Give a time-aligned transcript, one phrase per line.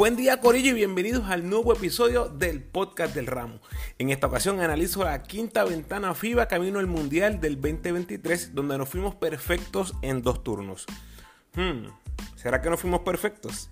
[0.00, 3.60] Buen día Corillo y bienvenidos al nuevo episodio del podcast del ramo.
[3.98, 8.88] En esta ocasión analizo la quinta ventana FIBA camino al Mundial del 2023 donde nos
[8.88, 10.86] fuimos perfectos en dos turnos.
[11.54, 11.88] Hmm,
[12.34, 13.68] ¿Será que no fuimos perfectos?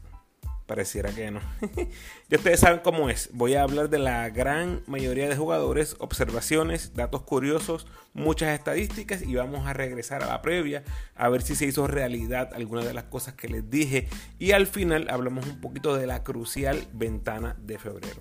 [0.69, 1.41] Pareciera que no.
[2.29, 3.31] ya ustedes saben cómo es.
[3.33, 9.35] Voy a hablar de la gran mayoría de jugadores, observaciones, datos curiosos, muchas estadísticas y
[9.35, 10.85] vamos a regresar a la previa
[11.17, 14.09] a ver si se hizo realidad alguna de las cosas que les dije.
[14.39, 18.21] Y al final hablamos un poquito de la crucial ventana de febrero.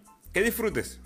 [0.33, 1.01] Que disfrutes.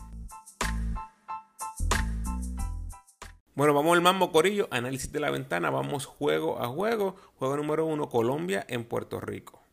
[3.56, 7.16] Bueno, vamos al mambo corillo, análisis de la ventana, vamos juego a juego.
[7.40, 9.64] Juego número uno, Colombia en Puerto Rico.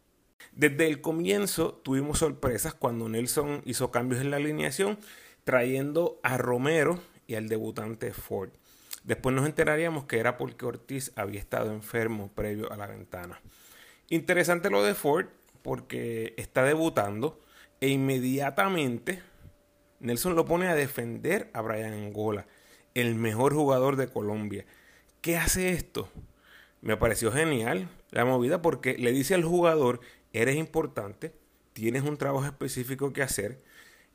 [0.52, 4.98] Desde el comienzo tuvimos sorpresas cuando Nelson hizo cambios en la alineación,
[5.44, 8.50] trayendo a Romero y al debutante Ford.
[9.04, 13.42] Después nos enteraríamos que era porque Ortiz había estado enfermo previo a la ventana.
[14.08, 15.26] Interesante lo de Ford
[15.60, 17.38] porque está debutando
[17.80, 19.20] e inmediatamente
[20.02, 22.46] Nelson lo pone a defender a Brian Angola,
[22.94, 24.66] el mejor jugador de Colombia.
[25.20, 26.08] ¿Qué hace esto?
[26.80, 30.00] Me pareció genial la movida porque le dice al jugador,
[30.32, 31.32] eres importante,
[31.72, 33.62] tienes un trabajo específico que hacer,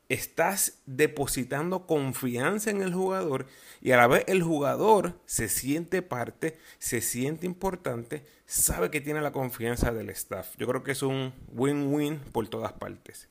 [0.09, 3.45] estás depositando confianza en el jugador
[3.81, 9.21] y a la vez el jugador se siente parte, se siente importante, sabe que tiene
[9.21, 10.53] la confianza del staff.
[10.57, 13.29] Yo creo que es un win-win por todas partes.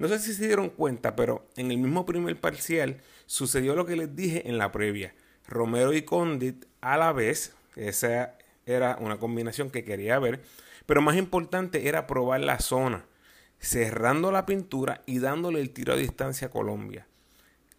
[0.00, 3.96] No sé si se dieron cuenta, pero en el mismo primer parcial sucedió lo que
[3.96, 5.12] les dije en la previa.
[5.46, 8.34] Romero y Condit a la vez, esa
[8.64, 10.40] era una combinación que quería ver,
[10.86, 13.04] pero más importante era probar la zona,
[13.58, 17.06] cerrando la pintura y dándole el tiro a distancia a Colombia.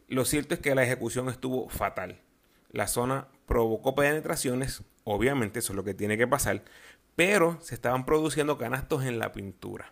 [0.08, 2.20] Lo cierto es que la ejecución estuvo fatal.
[2.72, 6.62] La zona provocó penetraciones, obviamente eso es lo que tiene que pasar,
[7.16, 9.92] pero se estaban produciendo canastos en la pintura.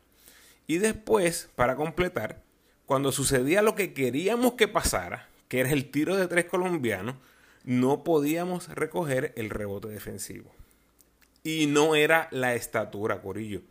[0.69, 2.43] Y después, para completar,
[2.85, 7.15] cuando sucedía lo que queríamos que pasara, que era el tiro de tres colombianos,
[7.63, 10.53] no podíamos recoger el rebote defensivo.
[11.41, 13.63] Y no era la estatura, Corillo.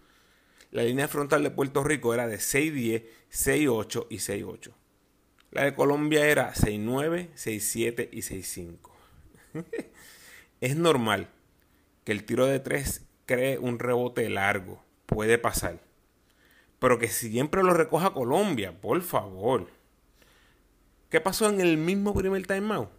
[0.72, 4.72] La línea frontal de Puerto Rico era de 6'10, 6'8 y 6'8.
[5.52, 8.76] La de Colombia era 6'9, 6'7 y 6'5.
[10.60, 11.28] es normal
[12.02, 14.82] que el tiro de tres cree un rebote largo.
[15.06, 15.86] Puede pasar
[16.78, 19.68] pero que siempre lo recoja Colombia, por favor.
[21.10, 22.90] ¿Qué pasó en el mismo primer timeout?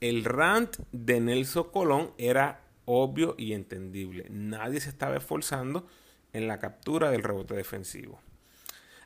[0.00, 4.26] El rant de Nelson Colón era obvio y entendible.
[4.30, 5.86] Nadie se estaba esforzando
[6.32, 8.20] en la captura del rebote defensivo.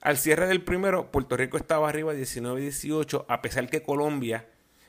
[0.01, 4.49] Al cierre del primero, Puerto Rico estaba arriba 19-18, a pesar que Colombia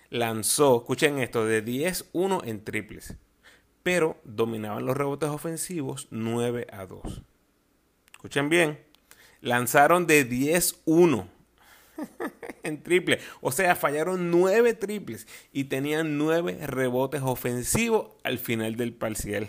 [0.10, 3.16] lanzó, escuchen esto, de 10-1 en triples,
[3.84, 7.22] pero dominaban los rebotes ofensivos 9 a 2.
[8.14, 8.80] Escuchen bien,
[9.44, 11.28] lanzaron de 10-1
[12.64, 13.20] en triple.
[13.42, 19.48] O sea, fallaron 9 triples y tenían 9 rebotes ofensivos al final del parcial.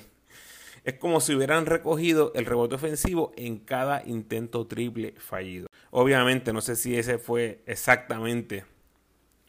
[0.82, 5.69] Es como si hubieran recogido el rebote ofensivo en cada intento triple fallido.
[5.91, 8.65] Obviamente, no sé si ese fue exactamente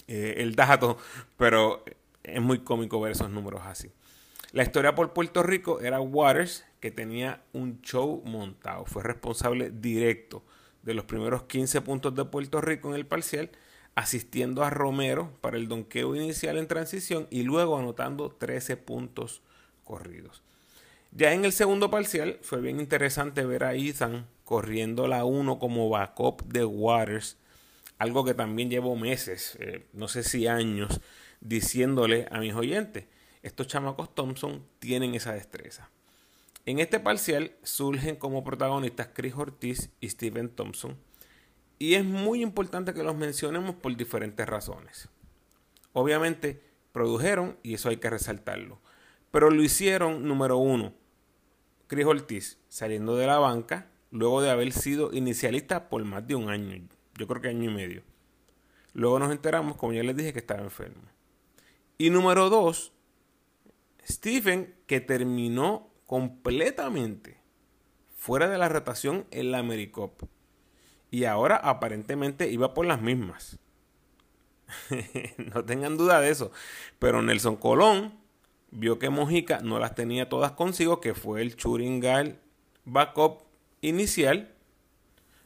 [0.07, 0.97] eh, el dato,
[1.35, 1.83] pero
[2.23, 3.91] es muy cómico ver esos números así.
[4.51, 8.85] La historia por Puerto Rico era Waters, que tenía un show montado.
[8.85, 10.43] Fue responsable directo
[10.83, 13.49] de los primeros 15 puntos de Puerto Rico en el parcial,
[13.95, 19.41] asistiendo a Romero para el donqueo inicial en transición y luego anotando 13 puntos
[19.83, 20.43] corridos.
[21.11, 25.89] Ya en el segundo parcial fue bien interesante ver a Ethan corriendo la 1 como
[25.89, 27.39] backup de Waters,
[27.97, 31.01] algo que también llevo meses, eh, no sé si años,
[31.41, 33.05] diciéndole a mis oyentes,
[33.41, 35.89] estos chamacos Thompson tienen esa destreza.
[36.67, 40.97] En este parcial surgen como protagonistas Chris Ortiz y Steven Thompson,
[41.77, 45.09] y es muy importante que los mencionemos por diferentes razones.
[45.93, 48.79] Obviamente, produjeron, y eso hay que resaltarlo,
[49.29, 50.93] pero lo hicieron, número uno,
[51.85, 56.49] Chris Ortiz saliendo de la banca, luego de haber sido inicialista por más de un
[56.49, 58.01] año, yo creo que año y medio.
[58.93, 61.03] Luego nos enteramos, como ya les dije, que estaba enfermo.
[61.99, 62.91] Y número dos,
[64.07, 67.37] Stephen, que terminó completamente
[68.15, 70.27] fuera de la rotación en la AmeriCup.
[71.11, 73.59] y ahora aparentemente iba por las mismas.
[75.53, 76.51] no tengan duda de eso.
[76.99, 78.19] Pero Nelson Colón
[78.71, 82.39] vio que Mojica no las tenía todas consigo, que fue el Churingal
[82.83, 83.43] backup
[83.81, 84.53] inicial.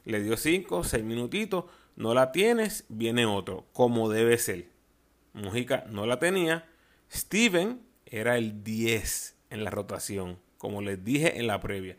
[0.05, 1.65] Le dio 5, 6 minutitos.
[1.95, 4.69] No la tienes, viene otro, como debe ser.
[5.33, 6.67] Mojica no la tenía.
[7.11, 11.97] Steven era el 10 en la rotación, como les dije en la previa.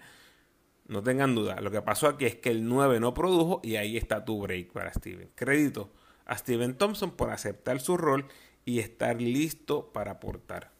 [0.87, 1.61] No tengan duda.
[1.61, 4.73] Lo que pasó aquí es que el 9 no produjo y ahí está tu break
[4.73, 5.29] para Steven.
[5.35, 5.91] Crédito
[6.27, 8.27] a Steven Thompson por aceptar su rol
[8.65, 10.71] y estar listo para aportar.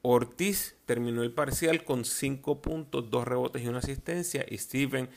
[0.00, 5.08] Ortiz terminó el parcial con 5 puntos, 2 rebotes y una asistencia y Steven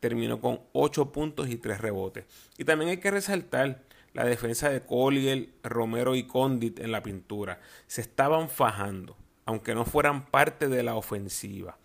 [0.00, 2.24] terminó con 8 puntos y 3 rebotes.
[2.56, 3.82] Y también hay que resaltar
[4.12, 7.60] la defensa de Collier, Romero y Condit en la pintura.
[7.86, 9.16] Se estaban fajando,
[9.46, 11.78] aunque no fueran parte de la ofensiva.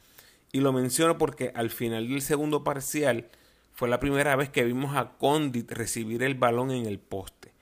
[0.51, 3.29] Y lo menciono porque al final del segundo parcial
[3.71, 7.53] fue la primera vez que vimos a Condit recibir el balón en el poste.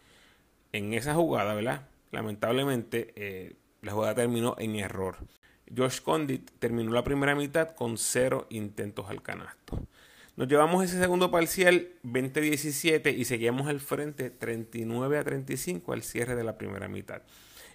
[0.71, 1.87] En esa jugada, ¿verdad?
[2.11, 5.17] Lamentablemente, eh, la jugada terminó en error.
[5.75, 9.79] Josh Condit terminó la primera mitad con cero intentos al canasto.
[10.35, 16.35] Nos llevamos ese segundo parcial 20-17 y seguíamos al frente 39 a 35 al cierre
[16.35, 17.21] de la primera mitad.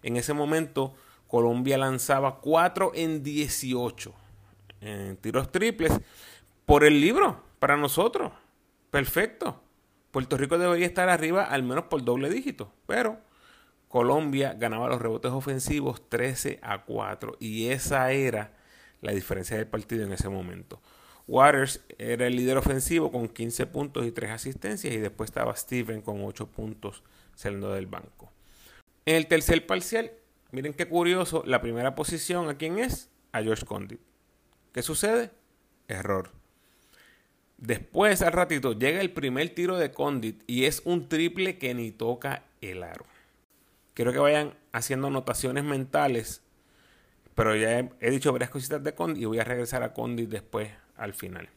[0.03, 0.95] En ese momento,
[1.29, 4.15] Colombia lanzaba 4 en 18
[4.81, 5.93] en tiros triples
[6.67, 8.33] por el libro para nosotros.
[8.91, 9.61] Perfecto.
[10.11, 13.19] Puerto Rico debería estar arriba al menos por doble dígito, pero
[13.89, 18.53] Colombia ganaba los rebotes ofensivos 13 a 4 y esa era
[19.01, 20.81] la diferencia del partido en ese momento.
[21.27, 26.03] Waters era el líder ofensivo con 15 puntos y 3 asistencias y después estaba Steven
[26.03, 27.03] con 8 puntos
[27.35, 28.31] saliendo del banco.
[29.07, 30.13] En el tercer parcial,
[30.55, 33.11] miren qué curioso, la primera posición a quién es?
[33.33, 34.01] A George Condit.
[34.73, 35.33] ¿Qué sucede?
[35.89, 36.31] Error.
[37.59, 41.91] Después, al ratito, llega el primer tiro de Condit y es un triple que ni
[41.91, 43.05] toca el aro.
[43.95, 46.43] Quiero que vayan haciendo anotaciones mentales,
[47.35, 50.71] pero ya he, dicho varias cositas de Condit y voy a regresar a Condit después,
[50.97, 51.49] al final.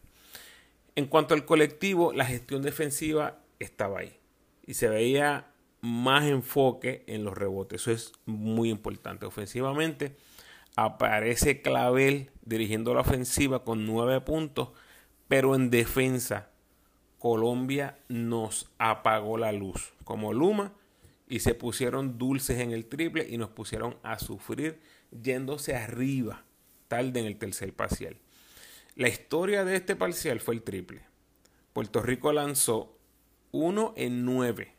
[0.95, 4.17] En cuanto al colectivo, la gestión defensiva estaba ahí
[4.65, 5.47] y se veía
[5.81, 7.81] más enfoque en los rebotes.
[7.81, 9.25] Eso es muy importante.
[9.25, 10.15] Ofensivamente,
[10.75, 14.69] aparece Clavel dirigiendo la ofensiva con nueve puntos
[15.27, 16.49] pero en defensa,
[17.19, 20.73] Colombia nos apagó la luz como Luma
[21.27, 24.79] y se pusieron dulces en el triple y nos pusieron a sufrir
[25.11, 26.45] yéndose arriba
[26.87, 28.17] tarde en el tercer parcial.
[28.95, 31.01] La historia de este parcial fue el triple.
[31.73, 32.97] Puerto Rico lanzó
[33.51, 34.76] 1 en 9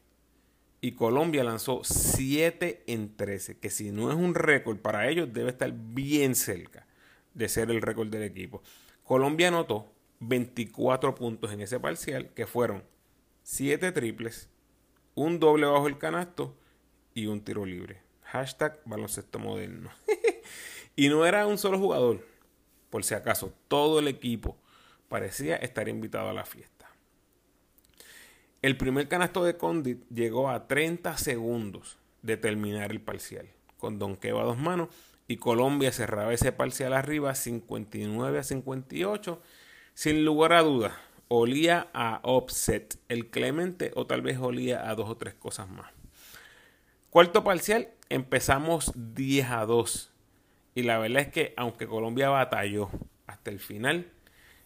[0.80, 5.50] y Colombia lanzó 7 en 13, que si no es un récord para ellos debe
[5.50, 6.86] estar bien cerca
[7.34, 8.62] de ser el récord del equipo.
[9.02, 12.84] Colombia anotó 24 puntos en ese parcial, que fueron
[13.42, 14.48] 7 triples,
[15.14, 16.56] un doble bajo el canasto
[17.14, 18.02] y un tiro libre.
[18.22, 19.90] Hashtag baloncesto moderno.
[20.96, 22.24] y no era un solo jugador,
[22.90, 24.56] por si acaso, todo el equipo
[25.08, 26.77] parecía estar invitado a la fiesta.
[28.60, 34.40] El primer canasto de Condit llegó a 30 segundos de terminar el parcial, con Donqueo
[34.40, 34.88] a dos manos,
[35.28, 39.40] y Colombia cerraba ese parcial arriba 59 a 58
[39.94, 40.92] sin lugar a dudas,
[41.28, 45.90] olía a offset el Clemente o tal vez olía a dos o tres cosas más.
[47.10, 50.12] Cuarto parcial, empezamos 10 a 2.
[50.74, 52.90] Y la verdad es que aunque Colombia batalló
[53.26, 54.12] hasta el final,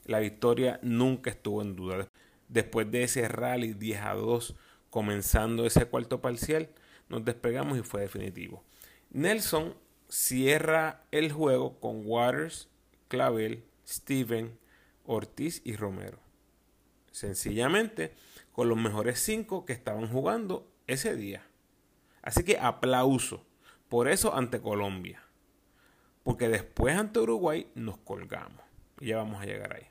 [0.04, 2.08] la victoria nunca estuvo en duda.
[2.52, 4.54] Después de ese rally 10 a 2,
[4.90, 6.68] comenzando ese cuarto parcial,
[7.08, 8.62] nos despegamos y fue definitivo.
[9.08, 9.74] Nelson
[10.10, 12.68] cierra el juego con Waters,
[13.08, 14.58] Clavel, Steven,
[15.06, 16.18] Ortiz y Romero.
[17.10, 18.12] Sencillamente
[18.52, 21.46] con los mejores cinco que estaban jugando ese día.
[22.20, 23.46] Así que aplauso
[23.88, 25.22] por eso ante Colombia.
[26.22, 28.60] Porque después ante Uruguay nos colgamos.
[29.00, 29.86] Y ya vamos a llegar ahí.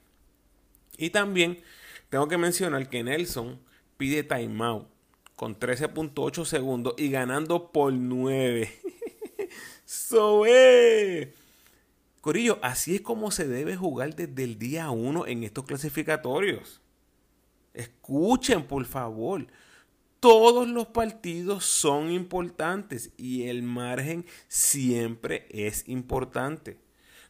[0.97, 1.59] Y también
[2.11, 3.57] tengo que mencionar que Nelson
[3.95, 4.85] pide timeout
[5.37, 8.69] con 13.8 segundos y ganando por 9.
[9.85, 11.33] so, eh.
[12.19, 16.81] Corillo, así es como se debe jugar desde el día 1 en estos clasificatorios.
[17.73, 19.47] Escuchen, por favor.
[20.19, 26.77] Todos los partidos son importantes y el margen siempre es importante.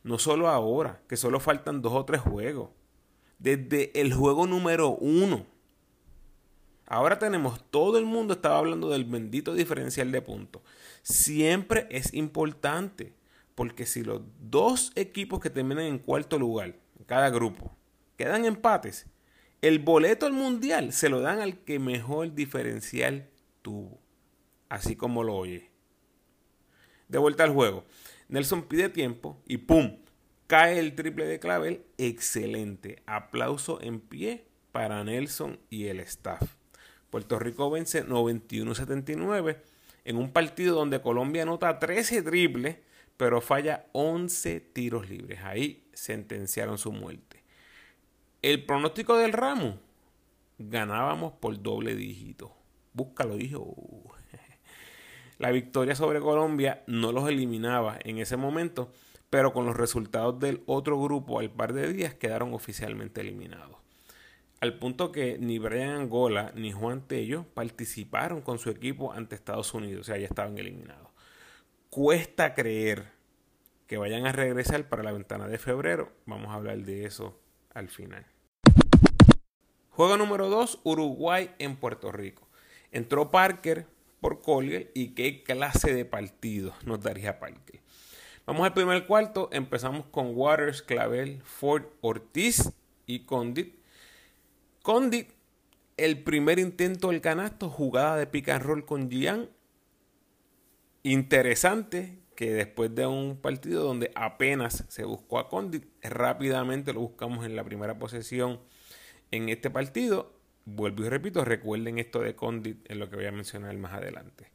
[0.01, 2.71] No solo ahora, que solo faltan dos o tres juegos.
[3.41, 5.47] Desde el juego número uno.
[6.85, 10.61] Ahora tenemos, todo el mundo estaba hablando del bendito diferencial de puntos.
[11.01, 13.15] Siempre es importante.
[13.55, 17.75] Porque si los dos equipos que terminan en cuarto lugar, en cada grupo,
[18.15, 19.07] quedan empates,
[19.61, 23.29] El boleto al mundial se lo dan al que mejor diferencial
[23.61, 23.99] tuvo.
[24.69, 25.69] Así como lo oye.
[27.07, 27.85] De vuelta al juego.
[28.29, 30.00] Nelson pide tiempo y ¡pum!
[30.51, 31.85] Cae el triple de Clavel.
[31.97, 33.01] Excelente.
[33.05, 34.43] Aplauso en pie
[34.73, 36.41] para Nelson y el staff.
[37.09, 39.59] Puerto Rico vence 91-79
[40.03, 42.79] en un partido donde Colombia anota 13 triples,
[43.15, 45.39] pero falla 11 tiros libres.
[45.45, 47.45] Ahí sentenciaron su muerte.
[48.41, 49.79] El pronóstico del ramo,
[50.57, 52.53] ganábamos por doble dígito.
[52.91, 53.73] Búscalo, dijo.
[55.37, 58.91] La victoria sobre Colombia no los eliminaba en ese momento,
[59.31, 63.77] pero con los resultados del otro grupo al par de días quedaron oficialmente eliminados.
[64.59, 69.73] Al punto que ni Brian Angola ni Juan Tello participaron con su equipo ante Estados
[69.73, 71.07] Unidos, o sea, ya estaban eliminados.
[71.89, 73.05] Cuesta creer
[73.87, 76.11] que vayan a regresar para la ventana de febrero.
[76.25, 77.39] Vamos a hablar de eso
[77.73, 78.25] al final.
[79.91, 82.47] Juego número 2, Uruguay en Puerto Rico.
[82.91, 83.87] Entró Parker
[84.19, 87.80] por Collier y qué clase de partido nos daría Parker.
[88.45, 92.71] Vamos al primer cuarto, empezamos con Waters, Clavel, Ford, Ortiz
[93.05, 93.75] y Condit.
[94.81, 95.29] Condit,
[95.95, 98.49] el primer intento del canasto, jugada de pick
[98.85, 99.49] con Gian.
[101.03, 107.45] Interesante que después de un partido donde apenas se buscó a Condit, rápidamente lo buscamos
[107.45, 108.59] en la primera posesión
[109.29, 110.33] en este partido.
[110.65, 114.51] Vuelvo y repito, recuerden esto de Condit en lo que voy a mencionar más adelante.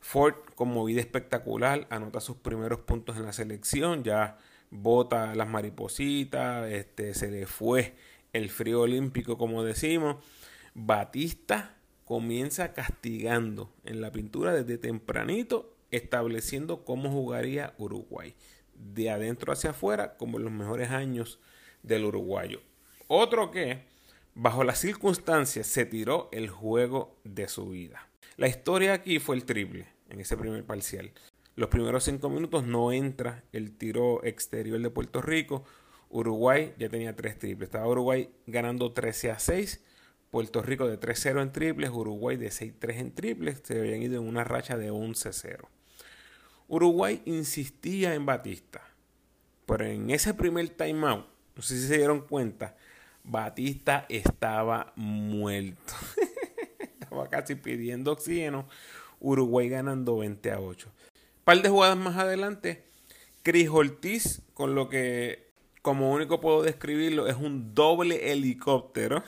[0.00, 4.38] Ford con movida espectacular, anota sus primeros puntos en la selección, ya
[4.70, 7.96] bota las maripositas, este, se le fue
[8.32, 10.16] el frío olímpico como decimos.
[10.74, 18.34] Batista comienza castigando en la pintura desde tempranito, estableciendo cómo jugaría Uruguay,
[18.74, 21.40] de adentro hacia afuera, como en los mejores años
[21.82, 22.60] del uruguayo.
[23.08, 23.84] Otro que
[24.38, 28.06] Bajo las circunstancias se tiró el juego de su vida.
[28.36, 31.10] La historia aquí fue el triple en ese primer parcial.
[31.54, 35.64] Los primeros cinco minutos no entra el tiro exterior de Puerto Rico.
[36.10, 37.68] Uruguay ya tenía tres triples.
[37.68, 39.82] Estaba Uruguay ganando 13 a 6.
[40.30, 41.88] Puerto Rico de 3-0 en triples.
[41.88, 43.62] Uruguay de 6-3 en triples.
[43.64, 45.66] Se habían ido en una racha de 11-0.
[46.68, 48.82] Uruguay insistía en Batista.
[49.64, 52.76] Pero en ese primer timeout, no sé si se dieron cuenta,
[53.24, 55.94] Batista estaba muerto.
[57.24, 58.68] casi pidiendo oxígeno.
[59.20, 60.88] Uruguay ganando 20 a 8.
[61.44, 62.84] Par de jugadas más adelante.
[63.42, 65.46] Cris Ortiz, con lo que
[65.82, 69.22] como único puedo describirlo, es un doble helicóptero.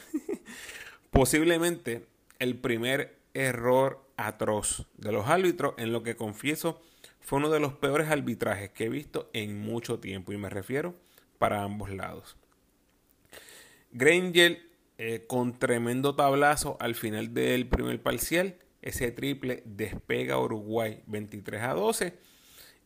[1.10, 2.06] Posiblemente
[2.38, 6.80] el primer error atroz de los árbitros, en lo que confieso
[7.20, 10.96] fue uno de los peores arbitrajes que he visto en mucho tiempo, y me refiero
[11.38, 12.36] para ambos lados.
[13.92, 14.67] Granger
[14.98, 18.56] eh, con tremendo tablazo al final del primer parcial.
[18.82, 22.14] Ese triple despega a Uruguay 23 a 12.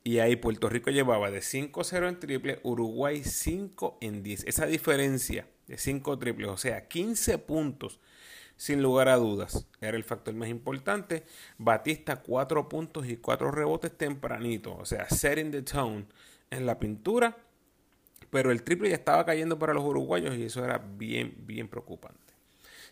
[0.04, 4.44] Y ahí Puerto Rico llevaba de 5-0 en triple, Uruguay 5 en 10.
[4.44, 8.00] Esa diferencia de 5 triples, o sea, 15 puntos,
[8.56, 11.22] sin lugar a dudas, era el factor más importante.
[11.56, 16.06] Batista 4 puntos y 4 rebotes tempranito, o sea, setting the tone
[16.50, 17.36] en la pintura
[18.32, 22.32] pero el triple ya estaba cayendo para los uruguayos y eso era bien, bien preocupante.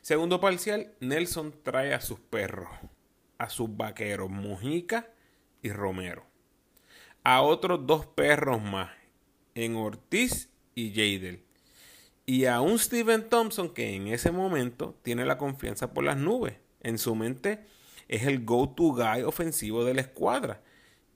[0.02, 2.68] Segundo parcial, Nelson trae a sus perros,
[3.38, 5.08] a sus vaqueros, Mujica
[5.62, 6.26] y Romero.
[7.24, 8.90] A otros dos perros más,
[9.54, 11.42] en Ortiz y Jadel.
[12.26, 16.56] Y a un Steven Thompson que en ese momento tiene la confianza por las nubes.
[16.82, 17.64] En su mente
[18.08, 20.60] es el go-to guy ofensivo de la escuadra.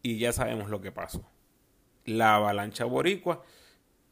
[0.01, 1.29] Y ya sabemos lo que pasó.
[2.07, 3.45] La avalancha boricua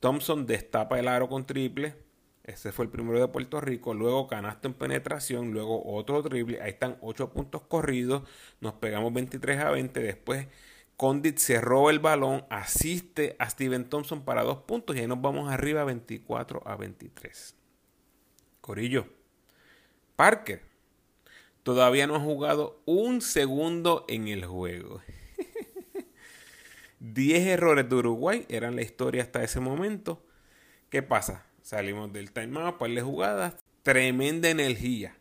[0.03, 1.95] Thompson destapa el aro con triple.
[2.43, 3.95] Ese fue el primero de Puerto Rico.
[3.95, 5.53] Luego canasto en penetración.
[5.53, 6.61] Luego otro triple.
[6.61, 8.29] Ahí están 8 puntos corridos.
[8.61, 10.01] Nos pegamos 23 a 20.
[10.01, 10.49] Después
[10.97, 12.45] Condit se roba el balón.
[12.51, 14.97] Asiste a Steven Thompson para dos puntos.
[14.97, 17.55] Y ahí nos vamos arriba 24 a 23.
[18.61, 19.07] Corillo.
[20.17, 20.63] Parker.
[21.63, 25.01] Todavía no ha jugado un segundo en el juego.
[27.03, 30.25] 10 errores de Uruguay eran la historia hasta ese momento.
[30.89, 31.45] ¿Qué pasa?
[31.61, 33.57] Salimos del timeout, par de jugadas.
[33.83, 35.17] Tremenda energía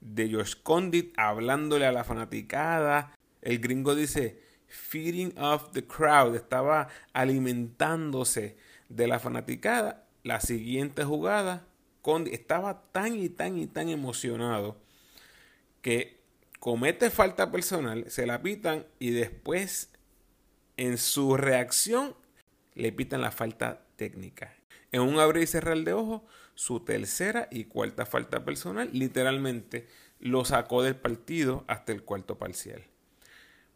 [0.00, 3.14] de Josh Condit hablándole a la fanaticada.
[3.42, 6.34] El gringo dice, feeding off the crowd.
[6.34, 8.56] Estaba alimentándose
[8.88, 10.06] de la fanaticada.
[10.22, 11.66] La siguiente jugada,
[12.00, 14.80] Condit estaba tan y tan y tan emocionado
[15.82, 16.16] que
[16.60, 19.90] comete falta personal, se la pitan y después
[20.76, 22.14] en su reacción
[22.74, 24.54] le pitan la falta técnica.
[24.92, 26.22] En un abrir y cerrar de ojos,
[26.54, 29.88] su tercera y cuarta falta personal literalmente
[30.20, 32.84] lo sacó del partido hasta el cuarto parcial.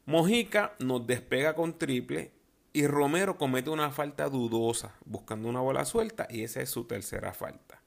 [0.07, 2.33] Mojica nos despega con triple
[2.73, 7.33] y Romero comete una falta dudosa buscando una bola suelta y esa es su tercera
[7.33, 7.83] falta.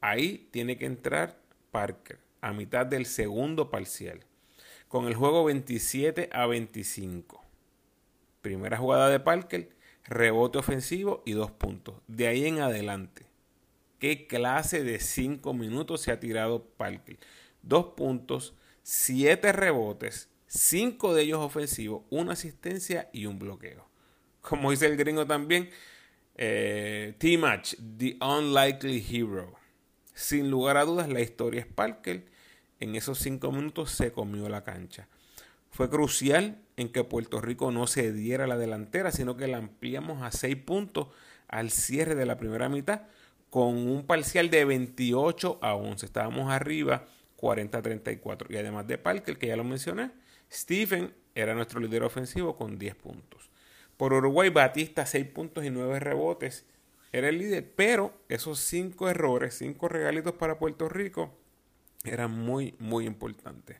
[0.00, 1.38] Ahí tiene que entrar
[1.70, 4.20] Parker a mitad del segundo parcial
[4.88, 7.43] con el juego 27 a 25.
[8.44, 9.70] Primera jugada de Parker,
[10.04, 11.94] rebote ofensivo y dos puntos.
[12.08, 13.24] De ahí en adelante,
[13.98, 17.16] ¿qué clase de cinco minutos se ha tirado Parker?
[17.62, 23.88] Dos puntos, siete rebotes, cinco de ellos ofensivos, una asistencia y un bloqueo.
[24.42, 25.70] Como dice el gringo también,
[26.34, 29.54] eh, T-Match, The Unlikely Hero.
[30.12, 32.26] Sin lugar a dudas, la historia es Parker.
[32.78, 35.08] En esos cinco minutos se comió la cancha.
[35.70, 40.22] Fue crucial en que Puerto Rico no se diera la delantera, sino que la ampliamos
[40.22, 41.08] a seis puntos
[41.48, 43.02] al cierre de la primera mitad
[43.50, 46.06] con un parcial de 28 a 11.
[46.06, 48.52] Estábamos arriba 40 a 34.
[48.52, 50.10] Y además de Parker, que ya lo mencioné,
[50.50, 53.50] Stephen era nuestro líder ofensivo con 10 puntos.
[53.96, 56.66] Por Uruguay, Batista 6 puntos y 9 rebotes.
[57.12, 61.32] Era el líder, pero esos 5 errores, 5 regalitos para Puerto Rico,
[62.02, 63.78] eran muy, muy importantes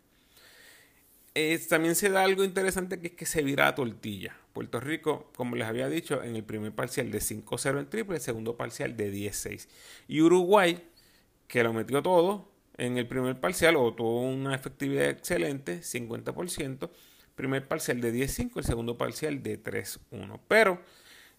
[1.69, 4.37] también se da algo interesante que es que se vira a tortilla.
[4.53, 8.23] Puerto Rico, como les había dicho, en el primer parcial de 5-0 en triple, el
[8.23, 9.69] segundo parcial de 10-6.
[10.07, 10.88] Y Uruguay,
[11.49, 16.91] que lo metió todo en el primer parcial, o tuvo una efectividad excelente, 50%,
[17.35, 20.41] primer parcial de 10-5, el segundo parcial de 3-1.
[20.47, 20.81] Pero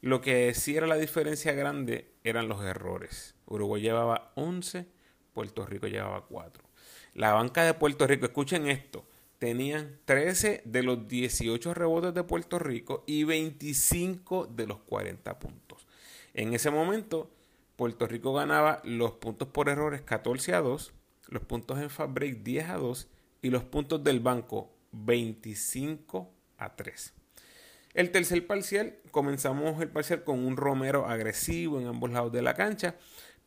[0.01, 3.35] lo que sí era la diferencia grande eran los errores.
[3.45, 4.87] Uruguay llevaba 11,
[5.33, 6.63] Puerto Rico llevaba 4.
[7.13, 9.07] La banca de Puerto Rico, escuchen esto,
[9.39, 15.85] tenían 13 de los 18 rebotes de Puerto Rico y 25 de los 40 puntos.
[16.33, 17.31] En ese momento,
[17.75, 20.93] Puerto Rico ganaba los puntos por errores 14 a 2,
[21.29, 23.07] los puntos en fast break 10 a 2
[23.41, 27.13] y los puntos del banco 25 a 3.
[27.93, 32.53] El tercer parcial, comenzamos el parcial con un Romero agresivo en ambos lados de la
[32.53, 32.95] cancha,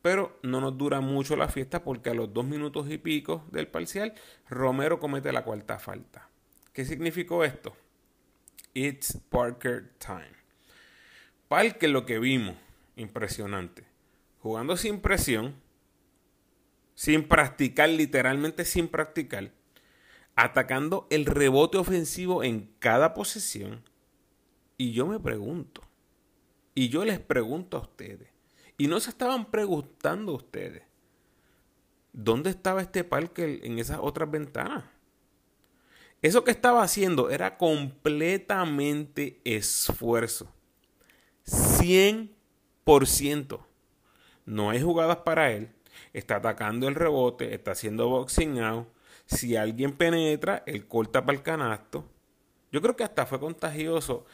[0.01, 3.67] pero no nos dura mucho la fiesta porque a los dos minutos y pico del
[3.67, 4.13] parcial,
[4.49, 6.29] Romero comete la cuarta falta.
[6.73, 7.75] ¿Qué significó esto?
[8.73, 10.31] It's Parker time.
[11.47, 12.55] Parker lo que vimos,
[12.95, 13.83] impresionante.
[14.39, 15.55] Jugando sin presión,
[16.95, 19.51] sin practicar, literalmente sin practicar,
[20.35, 23.83] atacando el rebote ofensivo en cada posesión.
[24.77, 25.81] Y yo me pregunto,
[26.75, 28.29] y yo les pregunto a ustedes,
[28.79, 30.81] y no se estaban preguntando ustedes,
[32.13, 34.85] ¿dónde estaba este parque en esas otras ventanas?
[36.21, 40.49] Eso que estaba haciendo era completamente esfuerzo.
[41.45, 43.65] 100%.
[44.45, 45.73] No hay jugadas para él.
[46.13, 48.87] Está atacando el rebote, está haciendo boxing out.
[49.25, 52.09] Si alguien penetra, él corta para el canasto.
[52.71, 54.25] Yo creo que hasta fue contagioso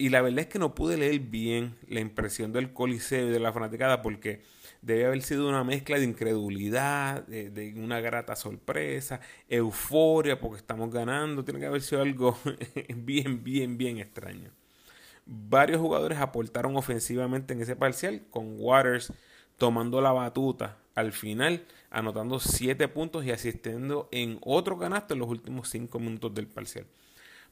[0.00, 3.38] y la verdad es que no pude leer bien la impresión del Coliseo y de
[3.38, 4.40] la fanaticada porque
[4.80, 11.44] debe haber sido una mezcla de incredulidad, de, una grata sorpresa, euforia porque estamos ganando.
[11.44, 12.38] Tiene que haber sido algo
[12.96, 14.50] bien, bien, bien extraño.
[15.26, 19.12] Varios jugadores aportaron ofensivamente en ese parcial, con Waters
[19.58, 25.28] tomando la batuta al final, anotando 7 puntos y asistiendo en otro canasto en los
[25.28, 26.86] últimos 5 minutos del parcial.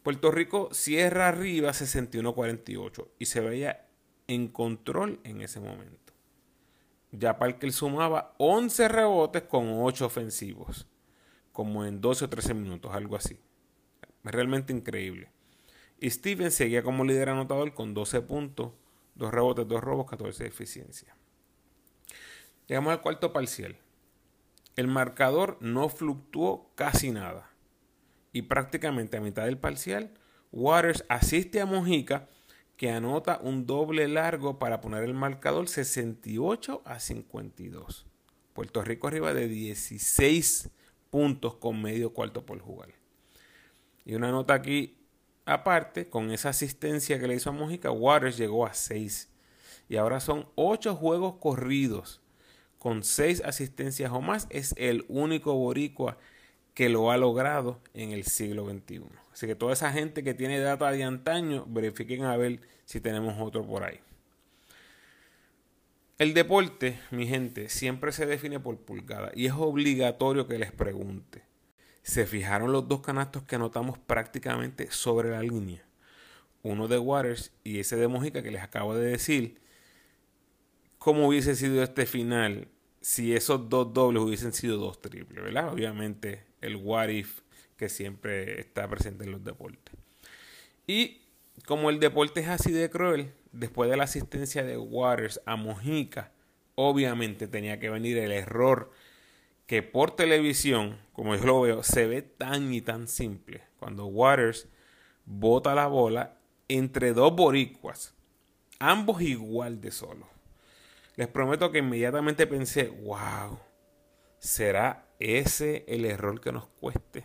[0.02, 3.86] Puerto Rico cierra arriba 61-48 y se veía
[4.26, 6.12] en control en ese momento.
[7.10, 10.86] Ya Parker sumaba 11 rebotes con 8 ofensivos,
[11.52, 13.40] como en 12 o 13 minutos, algo así.
[14.22, 15.30] Realmente increíble.
[16.00, 18.72] Y Steven seguía como líder anotador con 12 puntos,
[19.14, 21.16] 2 rebotes, 2 robos, 14 de eficiencia.
[22.66, 23.76] Llegamos al cuarto parcial.
[24.76, 27.47] El marcador no fluctuó casi nada
[28.38, 30.12] y prácticamente a mitad del parcial,
[30.52, 32.28] Waters asiste a Mojica
[32.76, 38.06] que anota un doble largo para poner el marcador 68 a 52.
[38.52, 40.70] Puerto Rico arriba de 16
[41.10, 42.90] puntos con medio cuarto por jugar.
[44.04, 44.98] Y una nota aquí
[45.44, 49.32] aparte, con esa asistencia que le hizo a Mojica, Waters llegó a 6.
[49.88, 52.20] Y ahora son 8 juegos corridos
[52.78, 54.46] con 6 asistencias o más.
[54.48, 56.18] Es el único boricua
[56.78, 59.02] que lo ha logrado en el siglo XXI.
[59.32, 63.34] Así que toda esa gente que tiene data de antaño, verifiquen a ver si tenemos
[63.40, 63.98] otro por ahí.
[66.18, 71.42] El deporte, mi gente, siempre se define por pulgada y es obligatorio que les pregunte.
[72.04, 75.84] ¿Se fijaron los dos canastos que anotamos prácticamente sobre la línea?
[76.62, 79.60] Uno de Waters y ese de Mojica que les acabo de decir.
[80.98, 82.68] cómo hubiese sido este final
[83.00, 85.72] si esos dos dobles hubiesen sido dos triples, ¿verdad?
[85.72, 87.40] Obviamente el what if
[87.76, 89.94] que siempre está presente en los deportes.
[90.86, 91.22] Y
[91.66, 96.32] como el deporte es así de cruel, después de la asistencia de Waters a Mojica,
[96.74, 98.90] obviamente tenía que venir el error
[99.66, 103.62] que por televisión, como yo lo veo, se ve tan y tan simple.
[103.78, 104.66] Cuando Waters
[105.26, 108.14] bota la bola entre dos boricuas,
[108.78, 110.28] ambos igual de solos.
[111.16, 113.58] Les prometo que inmediatamente pensé, wow,
[114.38, 117.24] ¿será ese el error que nos cueste?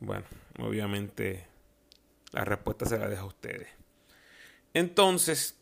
[0.00, 0.24] Bueno,
[0.58, 1.46] obviamente
[2.32, 3.68] la respuesta se la dejo a ustedes.
[4.72, 5.56] Entonces,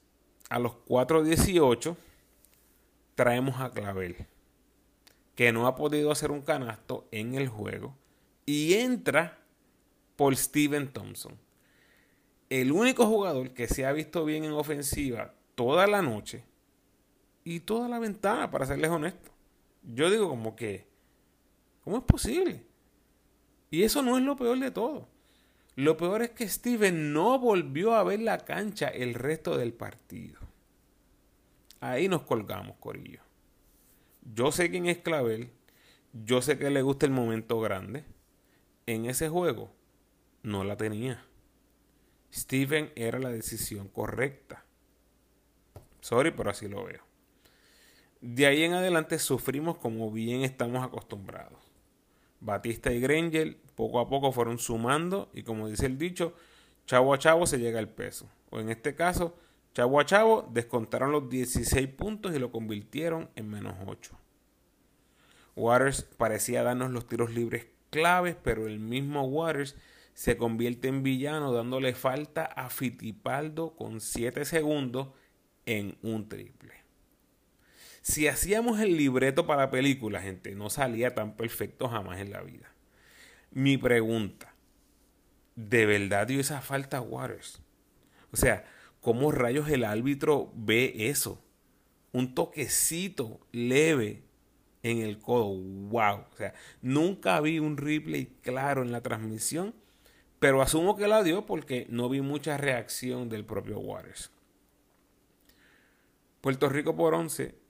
[0.49, 1.97] a los 4.18
[3.15, 4.27] traemos a Clavel,
[5.35, 7.97] que no ha podido hacer un canasto en el juego,
[8.47, 9.38] y entra
[10.17, 11.38] por Steven Thompson.
[12.49, 16.45] El único jugador que se ha visto bien en ofensiva toda la noche
[17.45, 19.31] y toda la ventana, para serles honesto.
[19.83, 20.87] Yo digo como que,
[21.83, 22.64] ¿cómo es posible?
[23.71, 25.09] Y eso no es lo peor de todo.
[25.75, 30.38] Lo peor es que Steven no volvió a ver la cancha el resto del partido.
[31.81, 33.23] Ahí nos colgamos, Corillo.
[34.23, 35.51] Yo sé quién es Clavel.
[36.12, 38.05] Yo sé que le gusta el momento grande.
[38.87, 39.73] En ese juego
[40.42, 41.25] no la tenía.
[42.33, 44.64] Steven era la decisión correcta.
[46.01, 47.03] Sorry, pero así lo veo.
[48.21, 51.72] De ahí en adelante sufrimos como bien estamos acostumbrados.
[52.42, 56.35] Batista y Granger poco a poco fueron sumando y como dice el dicho,
[56.87, 58.28] chavo a chavo se llega al peso.
[58.50, 59.37] O en este caso,
[59.74, 64.18] chavo a chavo descontaron los 16 puntos y lo convirtieron en menos 8.
[65.55, 69.76] Waters parecía darnos los tiros libres claves, pero el mismo Waters
[70.14, 75.09] se convierte en villano dándole falta a Fitipaldo con 7 segundos
[75.64, 76.82] en un triple.
[78.03, 82.43] Si hacíamos el libreto para la película, gente, no salía tan perfecto jamás en la
[82.43, 82.73] vida.
[83.53, 84.55] Mi pregunta,
[85.55, 87.62] ¿de verdad dio esa falta a Waters?
[88.33, 88.65] O sea,
[89.01, 91.41] ¿cómo rayos el árbitro ve eso?
[92.11, 94.25] Un toquecito leve
[94.83, 95.55] en el codo.
[95.55, 96.25] ¡Wow!
[96.33, 99.77] O sea, nunca vi un replay claro en la transmisión,
[100.41, 104.33] pero asumo que la dio porque no vi mucha reacción del propio Waters.
[106.41, 107.62] Puerto Rico por 11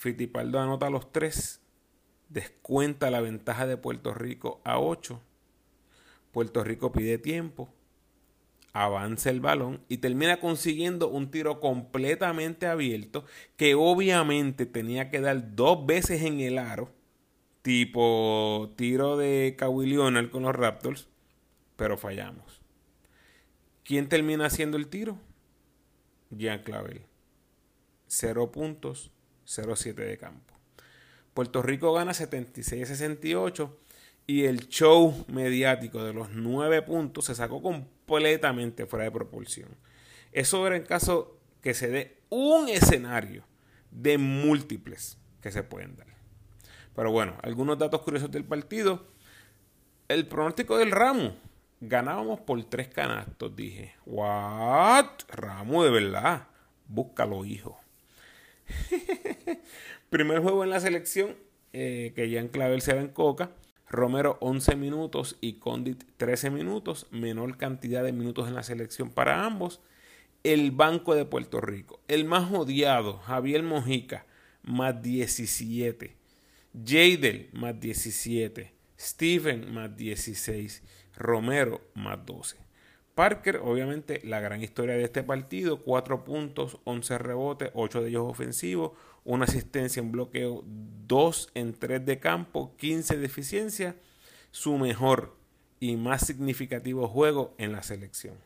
[0.00, 1.60] Fittipaldo anota los tres,
[2.30, 5.20] descuenta la ventaja de Puerto Rico a 8.
[6.32, 7.68] Puerto Rico pide tiempo,
[8.72, 13.26] avanza el balón y termina consiguiendo un tiro completamente abierto
[13.58, 16.90] que obviamente tenía que dar dos veces en el aro,
[17.60, 21.10] tipo tiro de Kawhi Leonard con los Raptors,
[21.76, 22.62] pero fallamos.
[23.84, 25.18] ¿Quién termina haciendo el tiro?
[26.30, 27.02] Jean Clavel.
[28.06, 29.12] Cero puntos,
[29.50, 30.54] 0-7 de campo.
[31.34, 33.70] Puerto Rico gana 76-68
[34.26, 39.68] y el show mediático de los 9 puntos se sacó completamente fuera de proporción.
[40.32, 43.44] Eso era en caso que se dé un escenario
[43.90, 46.06] de múltiples que se pueden dar.
[46.94, 49.06] Pero bueno, algunos datos curiosos del partido.
[50.08, 51.36] El pronóstico del ramo.
[51.80, 53.56] Ganábamos por tres canastos.
[53.56, 55.06] Dije, ¿what?
[55.28, 56.48] Ramo de verdad.
[56.86, 57.79] Búscalo, hijo.
[60.10, 61.36] Primer juego en la selección,
[61.72, 63.52] eh, que ya en Clavel se ve en Coca.
[63.88, 69.44] Romero 11 minutos y Condit 13 minutos, menor cantidad de minutos en la selección para
[69.44, 69.80] ambos.
[70.44, 74.26] El Banco de Puerto Rico, el más odiado, Javier Mojica,
[74.62, 76.16] más 17.
[76.72, 78.72] Jadel, más 17.
[78.98, 80.82] Stephen, más 16.
[81.16, 82.59] Romero, más 12.
[83.20, 88.24] Parker, obviamente, la gran historia de este partido, 4 puntos, 11 rebotes, 8 de ellos
[88.26, 88.92] ofensivos,
[89.24, 93.94] una asistencia en bloqueo, 2 en 3 de campo, 15 de eficiencia,
[94.52, 95.36] su mejor
[95.80, 98.38] y más significativo juego en la selección.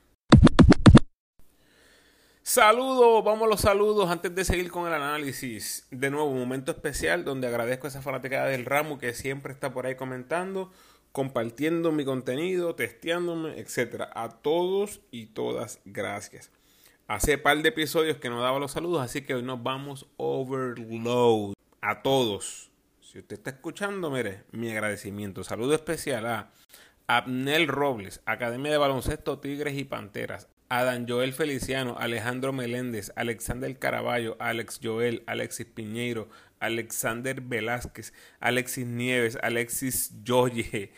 [2.43, 5.87] Saludos, vamos a los saludos antes de seguir con el análisis.
[5.93, 9.73] De nuevo, un momento especial donde agradezco a esa fanática del ramo que siempre está
[9.73, 10.73] por ahí comentando
[11.15, 14.09] compartiendo mi contenido, testeándome, etc.
[14.17, 16.51] A todos y todas, gracias.
[17.07, 21.55] Hace par de episodios que no daba los saludos, así que hoy nos vamos overload.
[21.81, 22.73] A todos.
[23.01, 25.45] Si usted está escuchando, mire, mi agradecimiento.
[25.45, 26.51] Saludo especial a
[27.07, 30.49] Abnel Robles, Academia de Baloncesto Tigres y Panteras.
[30.69, 36.29] Adán Joel Feliciano, Alejandro Meléndez, Alexander Caraballo, Alex Joel, Alexis Piñeiro,
[36.65, 40.93] Alexander Velázquez, Alexis Nieves, Alexis Joye,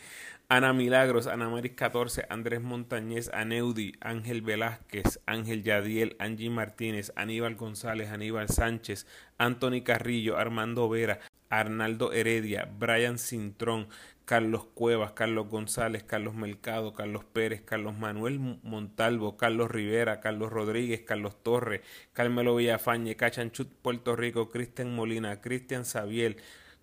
[0.49, 7.55] Ana Milagros, Ana Maris 14, Andrés Montañez, Aneudi, Ángel Velázquez, Ángel Yadiel, Angie Martínez, Aníbal
[7.55, 13.87] González, Aníbal Sánchez, Anthony Carrillo, Armando Vera, Arnaldo Heredia, Brian Cintrón,
[14.27, 20.99] Carlos Cuevas, Carlos González, Carlos Mercado, Carlos Pérez, Carlos Manuel Montalvo, Carlos Rivera, Carlos Rodríguez,
[21.05, 21.79] Carlos Torres,
[22.11, 26.35] Carmelo Villafañe, Cachanchut, Puerto Rico, Cristian Molina, Cristian Sabiel,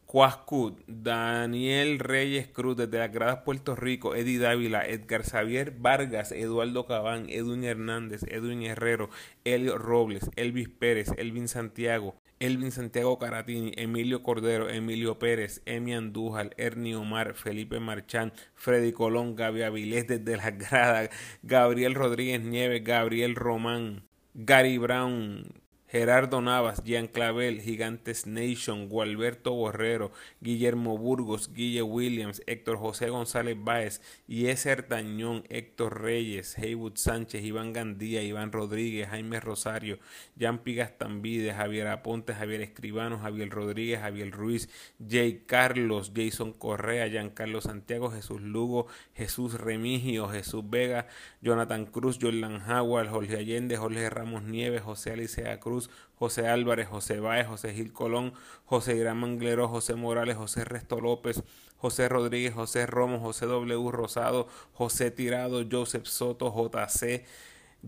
[0.07, 6.87] Cuascut, Daniel Reyes Cruz desde las gradas Puerto Rico, Eddie Dávila, Edgar Xavier Vargas, Eduardo
[6.87, 9.11] Cabán, Edwin Hernández, Edwin Herrero,
[9.44, 16.55] Elio Robles, Elvis Pérez, Elvin Santiago, Elvin Santiago Caratini, Emilio Cordero, Emilio Pérez, Emi Andújar,
[16.59, 21.11] Ernie Omar, Felipe Marchán, Freddy Colón, Gaby Avilés desde las gradas,
[21.42, 24.03] Gabriel Rodríguez Nieves, Gabriel Román,
[24.35, 25.63] Gary Brown,
[25.94, 33.57] Gerardo Navas, Jean Clavel, Gigantes Nation, Gualberto Borrero, Guillermo Burgos, Guille Williams, Héctor José González
[33.57, 40.00] Báez, Yeser Tañón, Héctor Reyes, Heywood Sánchez, Iván Gandía, Iván Rodríguez, Jaime Rosario,
[40.37, 44.68] Jan Pigas Tambide, Javier Aponte, Javier Escribano, Javier Rodríguez, Javier Ruiz,
[45.09, 51.07] Jay Carlos, Jason Correa, Carlos Santiago, Jesús Lugo, Jesús Remigio, Jesús Vega,
[51.40, 55.61] Jonathan Cruz, Jordan Howard, Jorge Allende, Jorge Ramos Nieves, José Alicea
[56.16, 58.33] José Álvarez, José Báez, José Gil Colón,
[58.64, 61.42] José Irán Manglero, José Morales, José Resto López,
[61.77, 63.90] José Rodríguez, José Romo, José W.
[63.90, 67.25] Rosado, José Tirado, Joseph Soto, JC,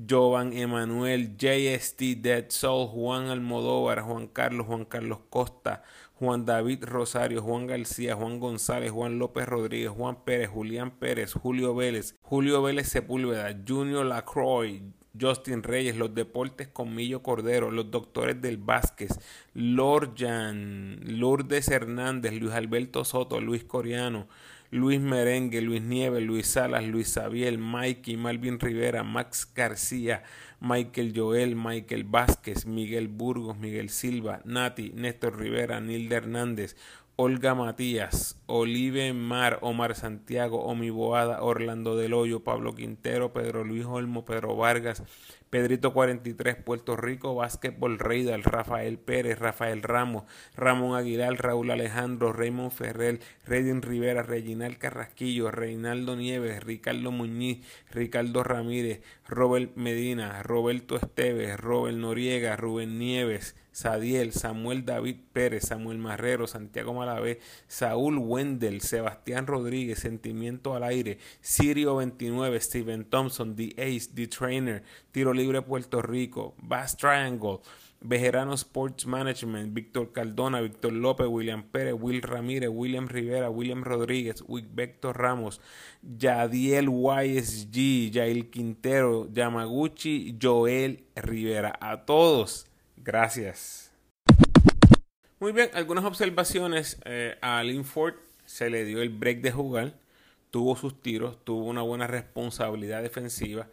[0.08, 5.82] Jovan Emanuel, JST Dead Soul, Juan Almodóvar, Juan Carlos, Juan Carlos Costa,
[6.18, 11.74] Juan David Rosario, Juan García, Juan González, Juan López Rodríguez, Juan Pérez, Julián Pérez, Julio
[11.74, 14.82] Vélez, Julio Vélez Sepúlveda, Junior Lacroix,
[15.20, 19.18] Justin Reyes, los deportes con Millo Cordero, los doctores del Vázquez,
[19.54, 24.28] Lorjan, Lourdes Hernández, Luis Alberto Soto, Luis Coriano,
[24.70, 30.24] Luis Merengue, Luis Nieves, Luis Salas, Luis Sabiel, Mikey, Malvin Rivera, Max García,
[30.60, 36.76] Michael Joel, Michael Vázquez, Miguel Burgos, Miguel Silva, Nati, Néstor Rivera, Nilda Hernández,
[37.18, 43.86] Olga Matías, Olive Mar, Omar Santiago, Omi Boada, Orlando Del Hoyo, Pablo Quintero, Pedro Luis
[43.86, 45.02] Olmo, Pedro Vargas,
[45.50, 50.24] Pedrito 43, Puerto Rico, Básquetbol Reidal, Rafael Pérez, Rafael Ramos,
[50.56, 58.42] Ramón Aguilar, Raúl Alejandro, Raymond Ferrer, Redin Rivera, Reginal Carrasquillo, Reinaldo Nieves, Ricardo Muñiz, Ricardo
[58.42, 66.46] Ramírez, Robert Medina, Roberto Esteves, Robert Noriega, Rubén Nieves, Sadiel, Samuel David Pérez, Samuel Marrero,
[66.46, 74.08] Santiago Malavé, Saúl Wendel, Sebastián Rodríguez, Sentimiento al Aire, Sirio 29, Steven Thompson, The Ace,
[74.14, 74.82] The Trainer,
[75.12, 77.60] Tiro Libre Puerto Rico, Bass Triangle,
[78.00, 84.44] Vejerano Sports Management, Víctor Caldona, Víctor López, William Pérez, Will Ramírez, William Rivera, William Rodríguez,
[84.48, 85.60] Víctor Ramos,
[86.02, 91.78] Yadiel YSG, Yael Quintero, Yamaguchi, Joel Rivera.
[91.80, 92.66] A todos
[93.06, 93.92] Gracias.
[95.38, 96.98] Muy bien, algunas observaciones.
[97.04, 98.14] Eh, a Linford
[98.46, 99.94] se le dio el break de jugar,
[100.50, 103.68] tuvo sus tiros, tuvo una buena responsabilidad defensiva.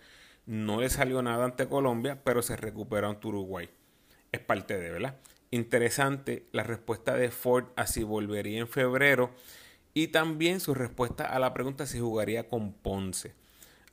[0.45, 3.69] No le salió nada ante Colombia, pero se recuperó ante Uruguay.
[4.31, 5.17] Es parte de, ¿verdad?
[5.51, 9.31] Interesante la respuesta de Ford a si volvería en febrero
[9.93, 13.35] y también su respuesta a la pregunta si jugaría con Ponce.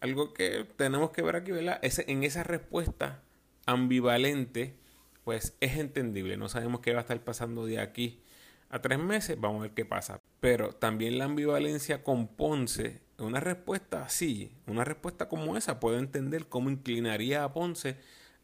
[0.01, 1.79] Algo que tenemos que ver aquí, ¿verdad?
[1.83, 3.23] Es en esa respuesta
[3.67, 4.81] ambivalente
[5.25, 6.37] pues es entendible.
[6.37, 8.21] No sabemos qué va a estar pasando de aquí
[8.69, 9.41] a tres meses.
[9.41, 10.21] Vamos a ver qué pasa.
[10.41, 16.47] Pero también la ambivalencia con Ponce, una respuesta así, una respuesta como esa, puedo entender
[16.47, 17.97] cómo inclinaría a Ponce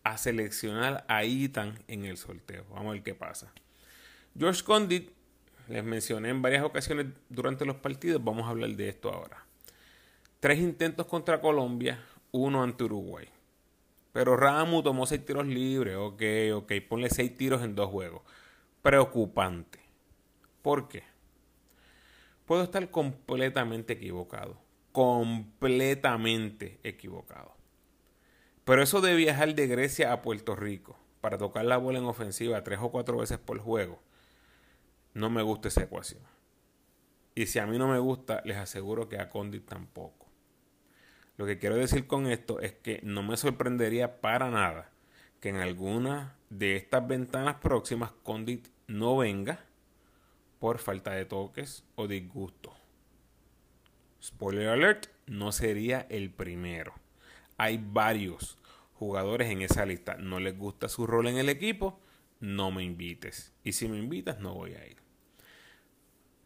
[0.05, 2.65] a seleccionar a Itan en el sorteo.
[2.71, 3.53] Vamos a ver qué pasa.
[4.39, 5.11] George Condit,
[5.69, 9.45] les mencioné en varias ocasiones durante los partidos, vamos a hablar de esto ahora.
[10.41, 11.99] Tres intentos contra Colombia,
[12.31, 13.29] uno ante Uruguay.
[14.13, 15.97] Pero Ramu tomó seis tiros libres.
[15.97, 16.23] Ok,
[16.55, 16.73] ok.
[16.89, 18.23] Ponle seis tiros en dos juegos.
[18.81, 19.79] Preocupante.
[20.63, 21.03] ¿Por qué?
[22.47, 24.57] Puedo estar completamente equivocado.
[24.97, 27.55] Completamente equivocado.
[28.65, 32.65] Pero eso de viajar de Grecia a Puerto Rico para tocar la bola en ofensiva
[32.65, 34.01] tres o cuatro veces por juego,
[35.13, 36.23] no me gusta esa ecuación.
[37.35, 40.29] Y si a mí no me gusta, les aseguro que a Condit tampoco.
[41.37, 44.93] Lo que quiero decir con esto es que no me sorprendería para nada
[45.41, 49.61] que en alguna de estas ventanas próximas Condit no venga
[50.59, 52.76] por falta de toques o disgusto.
[54.27, 56.93] Spoiler alert, no sería el primero.
[57.59, 58.59] Hay varios
[58.95, 60.17] jugadores en esa lista.
[60.17, 62.01] No les gusta su rol en el equipo,
[62.41, 63.53] no me invites.
[63.63, 64.97] Y si me invitas, no voy a ir.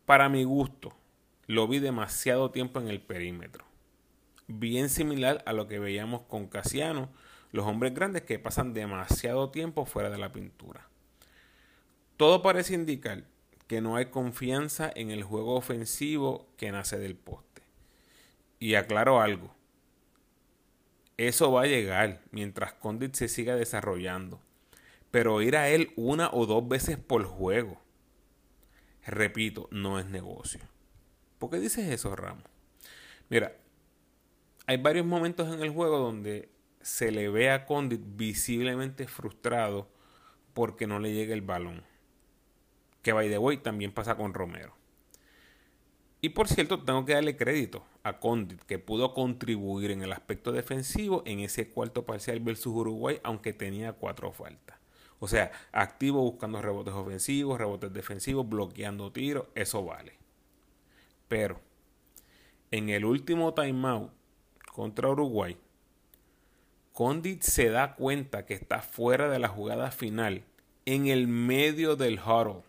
[0.05, 0.95] Para mi gusto,
[1.47, 3.65] lo vi demasiado tiempo en el perímetro.
[4.47, 7.09] Bien similar a lo que veíamos con Casiano,
[7.51, 10.87] los hombres grandes que pasan demasiado tiempo fuera de la pintura.
[12.19, 13.25] Todo parece indicar
[13.69, 17.50] que no hay confianza en el juego ofensivo que nace del poste.
[18.61, 19.53] Y aclaro algo,
[21.17, 24.41] eso va a llegar mientras Condit se siga desarrollando.
[25.11, 27.79] Pero ir a él una o dos veces por juego,
[29.05, 30.61] repito, no es negocio.
[31.39, 32.45] ¿Por qué dices eso, Ramos?
[33.29, 33.55] Mira,
[34.67, 36.49] hay varios momentos en el juego donde
[36.81, 39.89] se le ve a Condit visiblemente frustrado
[40.55, 41.85] porque no le llega el balón.
[43.03, 44.80] Que by the way también pasa con Romero.
[46.21, 50.53] Y por cierto, tengo que darle crédito a Condit, que pudo contribuir en el aspecto
[50.53, 54.79] defensivo en ese cuarto parcial versus Uruguay, aunque tenía cuatro faltas.
[55.19, 60.15] O sea, activo buscando rebotes ofensivos, rebotes defensivos, bloqueando tiros, eso vale.
[61.29, 61.61] Pero
[62.71, 64.11] en el último timeout
[64.73, 65.57] contra Uruguay,
[66.93, 70.45] Condit se da cuenta que está fuera de la jugada final
[70.85, 72.63] en el medio del huddle.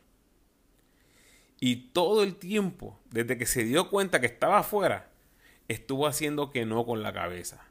[1.64, 5.12] Y todo el tiempo, desde que se dio cuenta que estaba afuera,
[5.68, 7.64] estuvo haciendo que no con la cabeza,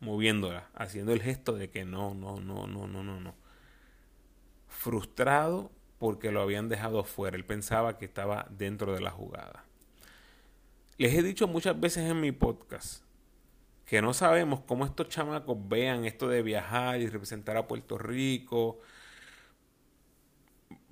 [0.00, 3.34] moviéndola, haciendo el gesto de que no, no, no, no, no, no, no.
[4.68, 7.34] Frustrado porque lo habían dejado fuera.
[7.34, 9.64] Él pensaba que estaba dentro de la jugada.
[10.98, 13.04] Les he dicho muchas veces en mi podcast
[13.86, 18.80] que no sabemos cómo estos chamacos vean esto de viajar y representar a Puerto Rico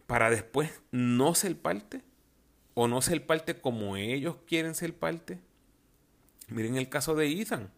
[0.06, 2.08] para después no ser parte
[2.80, 5.40] o no ser parte como ellos quieren ser parte.
[6.46, 7.72] Miren el caso de Ethan,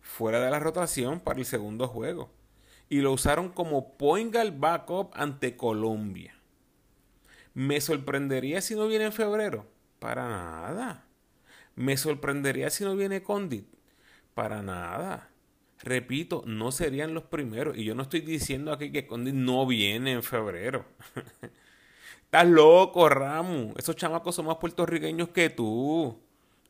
[0.00, 2.32] fuera de la rotación para el segundo juego.
[2.88, 6.34] Y lo usaron como point guard backup ante Colombia.
[7.54, 9.68] ¿Me sorprendería si no viene en febrero?
[10.00, 11.06] Para nada.
[11.76, 13.68] ¿Me sorprendería si no viene Condit?
[14.34, 15.30] Para nada.
[15.84, 17.78] Repito, no serían los primeros.
[17.78, 20.84] Y yo no estoy diciendo aquí que Condit no viene en febrero.
[22.26, 23.72] Estás loco, Ramu.
[23.76, 26.20] Esos chamacos son más puertorriqueños que tú.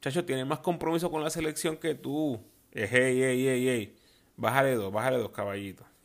[0.00, 2.38] Chacho, tiene más compromiso con la selección que tú.
[2.72, 3.96] Ey, ey, ey, ey.
[4.36, 5.86] Bájale dos, bájale dos, caballitos.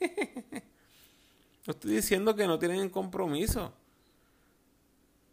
[1.67, 3.73] no estoy diciendo que no tienen compromiso.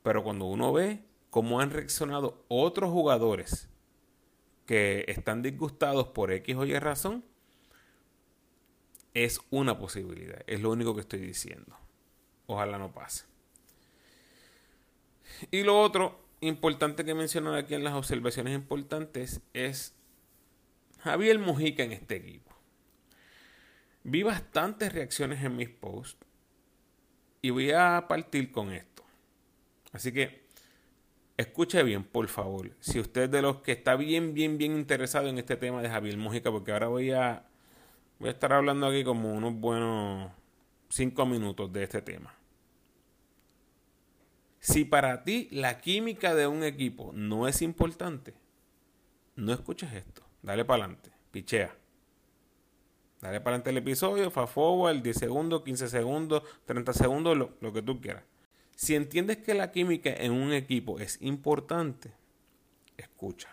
[0.03, 1.01] Pero cuando uno ve
[1.31, 3.69] cómo han reaccionado otros jugadores
[4.67, 7.25] que están disgustados por X o Y razón,
[9.15, 10.43] es una posibilidad.
[10.49, 11.77] Es lo único que estoy diciendo.
[12.47, 13.38] Ojalá no pase.
[15.51, 19.95] Y lo otro importante que mencionar aquí en las observaciones importantes es
[21.01, 22.55] Javier Mujica en este equipo.
[24.05, 26.25] Vi bastantes reacciones en mis posts
[27.43, 29.05] y voy a partir con esto.
[29.93, 30.47] Así que
[31.37, 32.71] escuche bien, por favor.
[32.81, 35.89] Si usted es de los que está bien, bien, bien interesado en este tema de
[35.89, 37.47] Javier Mujica, porque ahora voy a,
[38.19, 40.33] voy a estar hablando aquí como unos buenos
[40.89, 42.38] cinco minutos de este tema.
[44.61, 48.35] Si para ti la química de un equipo no es importante,
[49.37, 50.23] no escuches esto.
[50.43, 51.11] Dale para adelante.
[51.31, 51.77] Pichea.
[53.21, 57.73] Dale para adelante el episodio, fast forward, 10 segundos, 15 segundos, 30 segundos, lo, lo
[57.73, 58.25] que tú quieras.
[58.77, 62.13] Si entiendes que la química en un equipo es importante,
[62.97, 63.49] escucha.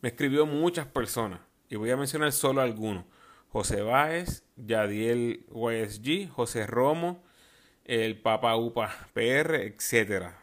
[0.00, 3.04] Me escribió muchas personas y voy a mencionar solo algunos.
[3.48, 7.22] José Báez, Yadiel YSG, José Romo,
[7.84, 10.40] el Papa UPA PR, etcétera.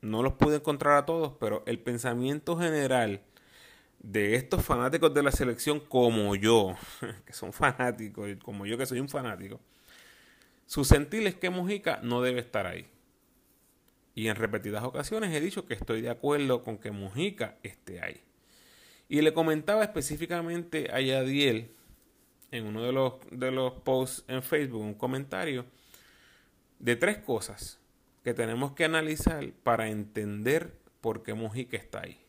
[0.00, 3.22] No los pude encontrar a todos, pero el pensamiento general
[4.00, 6.74] de estos fanáticos de la selección como yo,
[7.26, 9.60] que son fanáticos, como yo que soy un fanático,
[10.66, 12.86] su sentir es que Mujica no debe estar ahí.
[14.14, 18.20] Y en repetidas ocasiones he dicho que estoy de acuerdo con que Mujica esté ahí.
[19.08, 21.72] Y le comentaba específicamente a Yadiel
[22.52, 25.64] en uno de los, de los posts en Facebook, un comentario,
[26.80, 27.78] de tres cosas
[28.24, 32.20] que tenemos que analizar para entender por qué Mujica está ahí.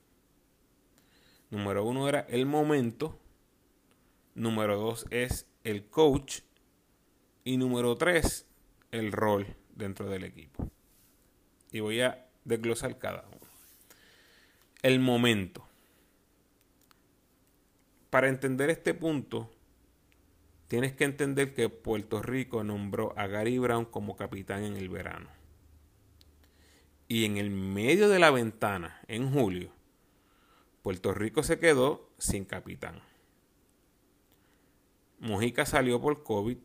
[1.49, 3.19] Número uno era el momento.
[4.35, 6.41] Número dos es el coach.
[7.43, 8.45] Y número tres,
[8.91, 10.69] el rol dentro del equipo.
[11.71, 13.47] Y voy a desglosar cada uno.
[14.81, 15.67] El momento.
[18.09, 19.49] Para entender este punto,
[20.71, 25.29] Tienes que entender que Puerto Rico nombró a Gary Brown como capitán en el verano.
[27.09, 29.73] Y en el medio de la ventana, en julio,
[30.81, 33.01] Puerto Rico se quedó sin capitán.
[35.19, 36.59] Mojica salió por COVID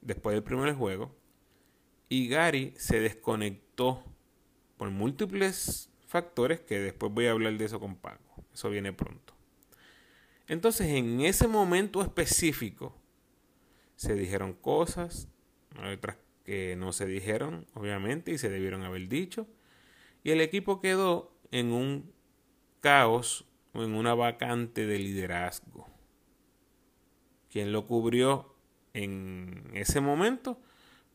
[0.00, 1.14] después del primer juego
[2.08, 4.04] y Gary se desconectó
[4.78, 8.42] por múltiples factores que después voy a hablar de eso con Paco.
[8.54, 9.34] Eso viene pronto.
[10.46, 12.97] Entonces, en ese momento específico,
[13.98, 15.28] se dijeron cosas,
[15.92, 19.48] otras que no se dijeron, obviamente, y se debieron haber dicho.
[20.22, 22.12] Y el equipo quedó en un
[22.80, 25.88] caos o en una vacante de liderazgo.
[27.50, 28.54] ¿Quién lo cubrió
[28.94, 30.60] en ese momento?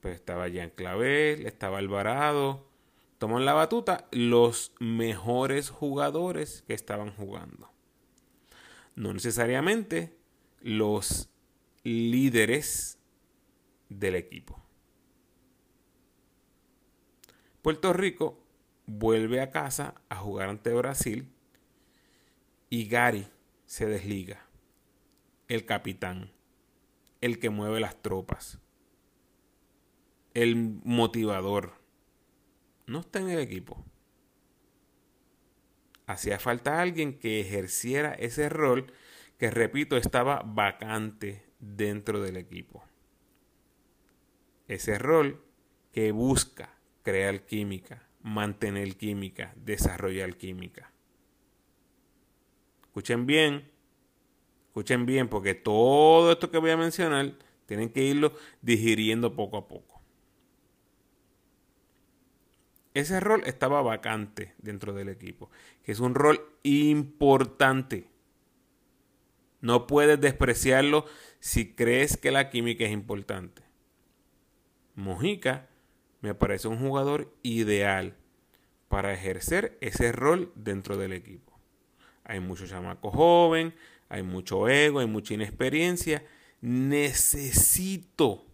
[0.01, 2.69] Pues estaba Jean Clavel, estaba Alvarado.
[3.17, 7.71] Tomó en la batuta los mejores jugadores que estaban jugando.
[8.95, 10.17] No necesariamente
[10.59, 11.29] los
[11.83, 12.97] líderes
[13.89, 14.61] del equipo.
[17.61, 18.43] Puerto Rico
[18.85, 21.29] vuelve a casa a jugar ante Brasil
[22.69, 23.27] y Gary
[23.65, 24.45] se desliga.
[25.47, 26.31] El capitán,
[27.21, 28.59] el que mueve las tropas,
[30.33, 31.73] el motivador,
[32.87, 33.85] no está en el equipo.
[36.05, 38.91] Hacía falta alguien que ejerciera ese rol
[39.37, 42.83] que, repito, estaba vacante dentro del equipo.
[44.67, 45.41] Ese rol
[45.91, 46.69] que busca
[47.03, 50.91] crear química, mantener química, desarrollar química.
[52.83, 53.69] Escuchen bien,
[54.67, 57.33] escuchen bien, porque todo esto que voy a mencionar
[57.65, 60.01] tienen que irlo digiriendo poco a poco.
[62.93, 65.49] Ese rol estaba vacante dentro del equipo,
[65.83, 68.07] que es un rol importante.
[69.61, 71.05] No puedes despreciarlo
[71.43, 73.63] si crees que la química es importante.
[74.95, 75.67] Mojica
[76.21, 78.15] me parece un jugador ideal
[78.87, 81.51] para ejercer ese rol dentro del equipo.
[82.23, 83.75] Hay mucho chamaco joven,
[84.07, 86.25] hay mucho ego, hay mucha inexperiencia.
[86.61, 88.45] Necesito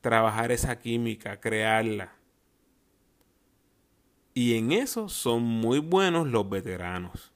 [0.00, 2.14] trabajar esa química, crearla.
[4.32, 7.30] Y en eso son muy buenos los veteranos.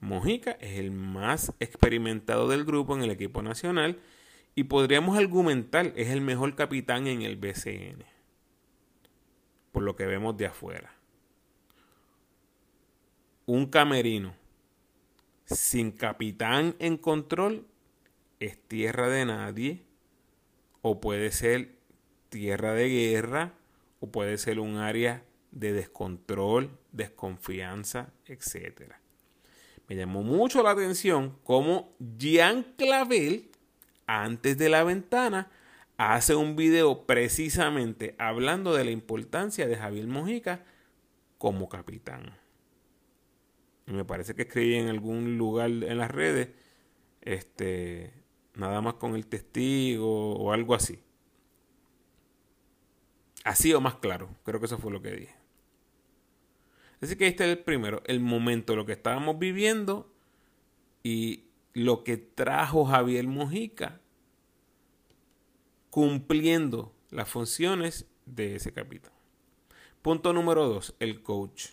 [0.00, 3.98] Mojica es el más experimentado del grupo en el equipo nacional
[4.54, 8.04] y podríamos argumentar es el mejor capitán en el BCN.
[9.72, 10.92] Por lo que vemos de afuera.
[13.46, 14.34] Un camerino
[15.46, 17.66] sin capitán en control
[18.40, 19.82] es tierra de nadie
[20.82, 21.76] o puede ser
[22.28, 23.54] tierra de guerra
[24.00, 28.92] o puede ser un área de descontrol, desconfianza, etc.
[29.88, 33.50] Me llamó mucho la atención cómo Jean Clavel,
[34.06, 35.50] antes de la ventana,
[35.96, 40.64] hace un video precisamente hablando de la importancia de Javier Mojica
[41.38, 42.36] como capitán.
[43.86, 46.50] Me parece que escribí en algún lugar en las redes,
[47.22, 48.12] este,
[48.54, 51.02] nada más con el testigo o algo así.
[53.44, 55.37] Así o más claro, creo que eso fue lo que dije.
[57.00, 60.12] Así que este es el primero, el momento, lo que estábamos viviendo
[61.02, 61.44] y
[61.74, 64.00] lo que trajo Javier Mojica
[65.90, 69.12] cumpliendo las funciones de ese capitán.
[70.02, 71.70] Punto número dos, el coach.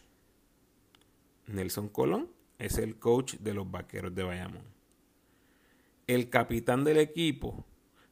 [1.48, 4.64] Nelson Colón es el coach de los Vaqueros de Bayamón.
[6.08, 7.66] El capitán del equipo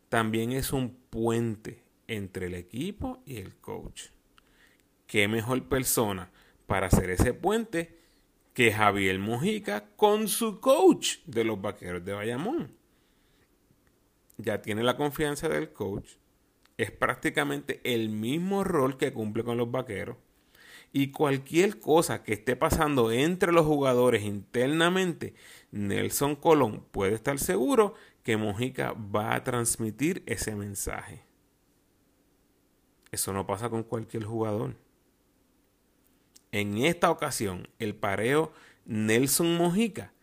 [0.10, 4.10] también es un puente entre el equipo y el coach.
[5.08, 6.32] ¿Qué mejor persona
[6.66, 7.98] para hacer ese puente
[8.54, 12.76] que Javier Mojica con su coach de los Vaqueros de Bayamón.
[14.38, 16.14] Ya tiene la confianza del coach,
[16.78, 20.18] es prácticamente el mismo rol que cumple con los Vaqueros
[20.96, 25.34] y cualquier cosa que esté pasando entre los jugadores internamente,
[25.72, 31.26] Nelson Colón puede estar seguro que Mojica va a transmitir ese mensaje.
[33.12, 34.76] Eso no pasa con cualquier jugador.
[36.54, 38.54] En esta ocasión, el pareo
[38.86, 40.14] Nelson Mojica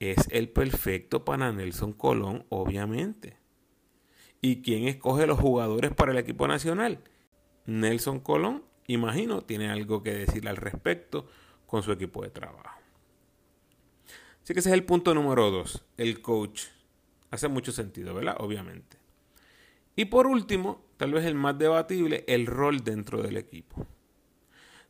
[0.00, 3.36] es el perfecto para Nelson Colón, obviamente.
[4.40, 6.98] ¿Y quién escoge los jugadores para el equipo nacional?
[7.66, 11.28] Nelson Colón, imagino, tiene algo que decir al respecto
[11.68, 12.80] con su equipo de trabajo.
[14.42, 16.64] Así que ese es el punto número dos, el coach.
[17.30, 18.34] Hace mucho sentido, ¿verdad?
[18.40, 18.96] Obviamente.
[19.94, 23.86] Y por último, tal vez el más debatible, el rol dentro del equipo.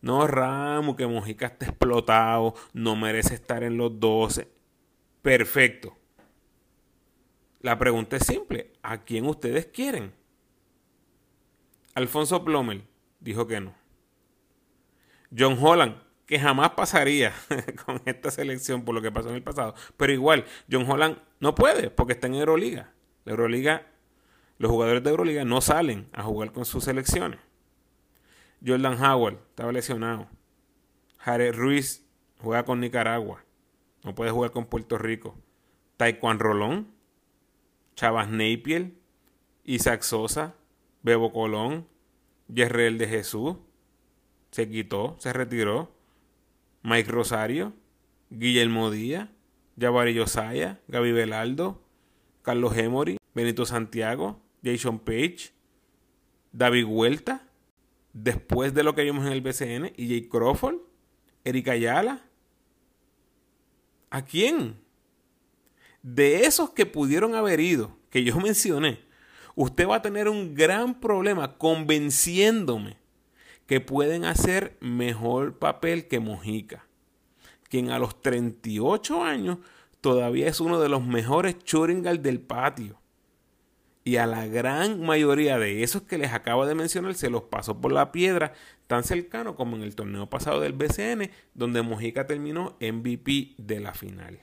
[0.01, 4.49] No, Ramo, que Mojica está explotado, no merece estar en los 12.
[5.23, 5.97] Perfecto.
[7.61, 8.73] La pregunta es simple.
[8.83, 10.15] ¿A quién ustedes quieren?
[11.95, 12.83] Alfonso Plomer
[13.19, 13.75] dijo que no.
[15.37, 15.97] John Holland,
[16.27, 17.35] que jamás pasaría
[17.85, 19.75] con esta selección por lo que pasó en el pasado.
[19.97, 22.93] Pero igual, John Holland no puede porque está en Euroliga.
[23.27, 23.87] Euroliga,
[24.59, 27.41] los jugadores de Euroliga no salen a jugar con sus selecciones.
[28.65, 30.29] Jordan Howard estaba lesionado.
[31.19, 32.05] Jared Ruiz
[32.41, 33.45] juega con Nicaragua.
[34.05, 35.37] No puede jugar con Puerto Rico.
[35.97, 36.89] Taekwondo Rolón.
[37.95, 38.93] Chavas Napier.
[39.65, 40.55] Isaac Sosa.
[41.03, 41.87] Bebo Colón.
[42.49, 43.57] Yerrel de Jesús.
[44.51, 45.93] Se quitó, se retiró.
[46.83, 47.75] Mike Rosario.
[48.31, 49.29] Guillermo Díaz.
[49.79, 50.81] Jabari Yosaya.
[50.89, 51.83] Gaby Velaldo.
[52.43, 53.19] Carlos Emory.
[53.35, 54.41] Benito Santiago.
[54.65, 55.53] Jason Page.
[56.53, 57.48] David Huerta.
[58.21, 59.93] Después de lo que vimos en el BCN.
[59.97, 60.79] Jay Crawford.
[61.45, 62.25] Erika Ayala.
[64.11, 64.81] ¿A quién?
[66.03, 69.01] De esos que pudieron haber ido, que yo mencioné,
[69.55, 72.97] usted va a tener un gran problema convenciéndome
[73.67, 76.87] que pueden hacer mejor papel que Mojica,
[77.69, 79.59] quien a los 38 años
[80.01, 82.99] todavía es uno de los mejores churingals del patio
[84.09, 87.79] y a la gran mayoría de esos que les acabo de mencionar se los pasó
[87.79, 88.55] por la piedra
[88.87, 93.93] tan cercano como en el torneo pasado del BCN, donde Mojica terminó MVP de la
[93.93, 94.41] final.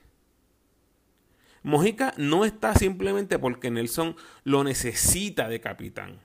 [1.63, 6.19] Mojica no está simplemente porque Nelson lo necesita de capitán.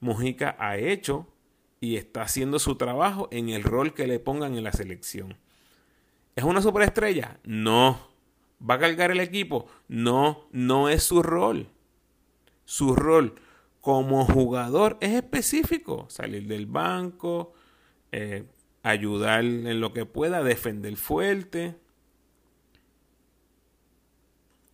[0.00, 1.28] Mojica ha hecho
[1.78, 5.36] y está haciendo su trabajo en el rol que le pongan en la selección.
[6.36, 7.38] ¿Es una superestrella?
[7.44, 8.00] No.
[8.66, 9.66] ¿Va a cargar el equipo?
[9.88, 11.68] No, no es su rol
[12.70, 13.34] su rol
[13.80, 17.52] como jugador es específico, salir del banco,
[18.12, 18.44] eh,
[18.84, 21.74] ayudar en lo que pueda, defender fuerte.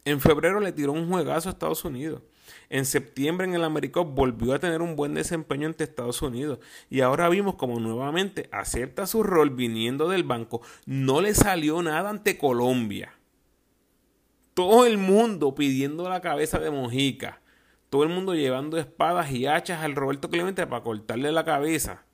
[0.04, 2.20] En febrero le tiró un juegazo a Estados Unidos.
[2.68, 6.58] En septiembre en el América volvió a tener un buen desempeño ante Estados Unidos.
[6.90, 10.60] Y ahora vimos como nuevamente acepta su rol viniendo del banco.
[10.84, 13.14] No le salió nada ante Colombia.
[14.52, 17.40] Todo el mundo pidiendo la cabeza de Mojica
[17.90, 22.04] todo el mundo llevando espadas y hachas al Roberto Clemente para cortarle la cabeza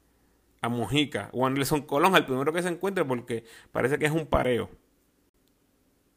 [0.60, 4.12] a Mojica o a Anderson Colón, al primero que se encuentre, porque parece que es
[4.12, 4.70] un pareo.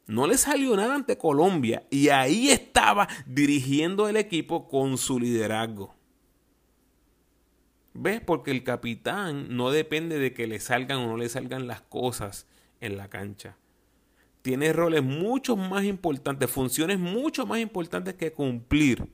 [0.08, 5.96] No le salió nada ante Colombia y ahí estaba dirigiendo el equipo con su liderazgo.
[7.94, 8.22] ¿Ves?
[8.22, 12.46] Porque el capitán no depende de que le salgan o no le salgan las cosas
[12.82, 13.58] en la cancha.
[14.44, 19.08] Tiene roles mucho más importantes, funciones mucho más importantes que cumplir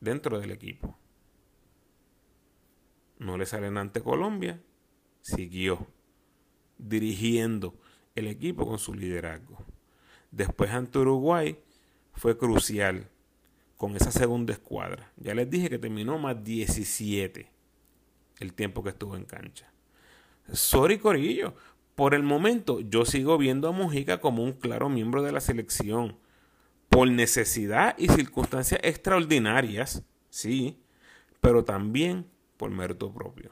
[0.00, 0.96] dentro del equipo.
[3.18, 4.60] No le salen ante Colombia,
[5.22, 5.86] siguió
[6.78, 7.74] dirigiendo
[8.14, 9.58] el equipo con su liderazgo.
[10.30, 11.58] Después ante Uruguay
[12.12, 13.08] fue crucial
[13.76, 15.12] con esa segunda escuadra.
[15.16, 17.50] Ya les dije que terminó más 17
[18.40, 19.72] el tiempo que estuvo en cancha.
[20.52, 21.54] Sorry Corillo,
[21.94, 26.16] por el momento yo sigo viendo a Mujica como un claro miembro de la selección
[26.88, 30.80] por necesidad y circunstancias extraordinarias, sí,
[31.40, 32.26] pero también
[32.56, 33.50] por mérito propio.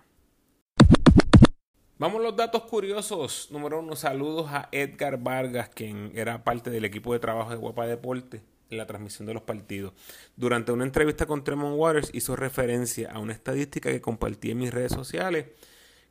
[1.99, 3.49] Vamos a los datos curiosos.
[3.51, 7.87] Número uno, saludos a Edgar Vargas, quien era parte del equipo de trabajo de Guapa
[7.87, 9.95] Deporte en la transmisión de los partidos.
[10.37, 14.75] Durante una entrevista con Tremont Waters hizo referencia a una estadística que compartí en mis
[14.75, 15.47] redes sociales,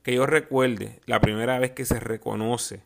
[0.02, 2.82] que yo recuerde la primera vez que se reconoce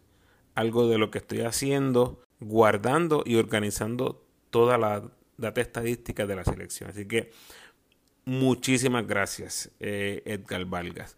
[0.55, 5.03] algo de lo que estoy haciendo, guardando y organizando toda la
[5.37, 6.89] data estadística de la selección.
[6.89, 7.31] Así que
[8.25, 11.17] muchísimas gracias, eh, Edgar Vargas.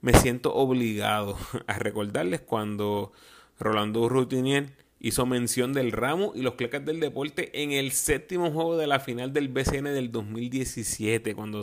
[0.00, 3.12] Me siento obligado a recordarles cuando
[3.58, 8.76] Rolando Routinier hizo mención del ramo y los clecas del deporte en el séptimo juego
[8.76, 11.62] de la final del BCN del 2017, cuando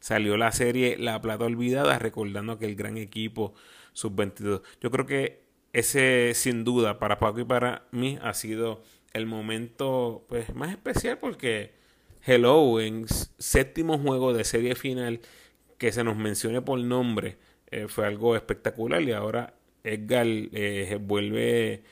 [0.00, 3.54] salió la serie La Plata Olvidada, recordando que el gran equipo
[3.92, 4.62] sub-22.
[4.80, 8.82] Yo creo que ese, sin duda, para Paco y para mí, ha sido
[9.14, 11.72] el momento pues más especial porque
[12.26, 13.06] Hello en
[13.38, 15.20] séptimo juego de serie final
[15.78, 17.36] que se nos mencione por nombre
[17.70, 21.82] eh, fue algo espectacular y ahora Edgar eh, vuelve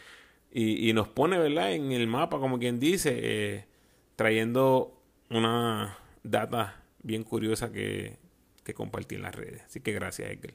[0.55, 3.64] y, nos pone verdad en el mapa como quien dice eh,
[4.16, 5.01] trayendo
[5.31, 8.18] una data bien curiosa que,
[8.62, 9.62] que compartí en las redes.
[9.62, 10.55] Así que gracias Edgar.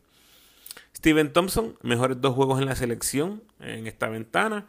[0.95, 4.67] Steven Thompson mejores dos juegos en la selección en esta ventana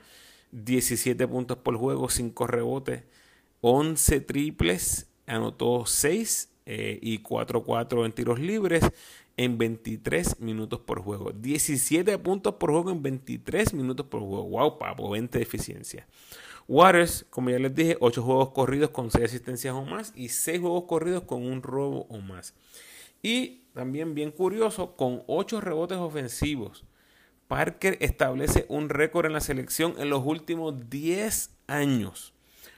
[0.53, 3.05] 17 puntos por juego, 5 rebotes,
[3.61, 8.85] 11 triples, anotó 6 eh, y 4-4 en tiros libres
[9.37, 11.33] en 23 minutos por juego.
[11.33, 14.45] 17 puntos por juego en 23 minutos por juego.
[14.49, 16.07] Wow, papo, 20 de eficiencia.
[16.67, 20.61] Waters, como ya les dije, 8 juegos corridos con 6 asistencias o más y 6
[20.61, 22.55] juegos corridos con un robo o más.
[23.23, 26.85] Y también bien curioso, con 8 rebotes ofensivos.
[27.49, 32.35] Parker establece un récord en la selección en los últimos 10 años.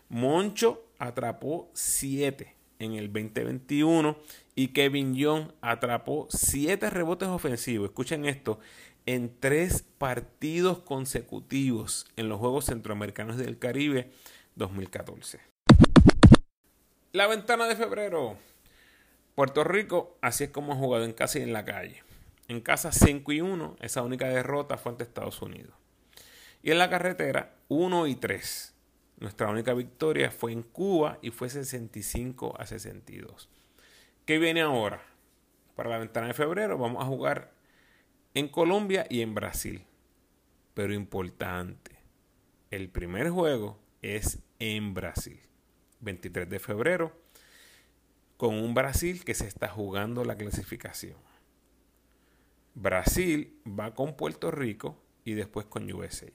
[0.08, 4.16] Moncho atrapó 7 en el 2021
[4.54, 7.88] y Kevin Young atrapó 7 rebotes ofensivos.
[7.88, 8.60] Escuchen esto,
[9.06, 14.12] en tres partidos consecutivos en los Juegos Centroamericanos del Caribe
[14.54, 15.40] 2014.
[17.12, 18.36] La ventana de febrero.
[19.34, 22.04] Puerto Rico, así es como ha jugado en casa y en la calle.
[22.50, 25.72] En casa 5 y 1, esa única derrota fue ante Estados Unidos.
[26.64, 28.74] Y en la carretera 1 y 3.
[29.18, 33.48] Nuestra única victoria fue en Cuba y fue 65 a 62.
[34.26, 35.00] ¿Qué viene ahora?
[35.76, 37.52] Para la ventana de febrero vamos a jugar
[38.34, 39.84] en Colombia y en Brasil.
[40.74, 42.00] Pero importante,
[42.72, 45.38] el primer juego es en Brasil.
[46.00, 47.16] 23 de febrero,
[48.36, 51.29] con un Brasil que se está jugando la clasificación.
[52.74, 56.26] Brasil va con Puerto Rico y después con USA.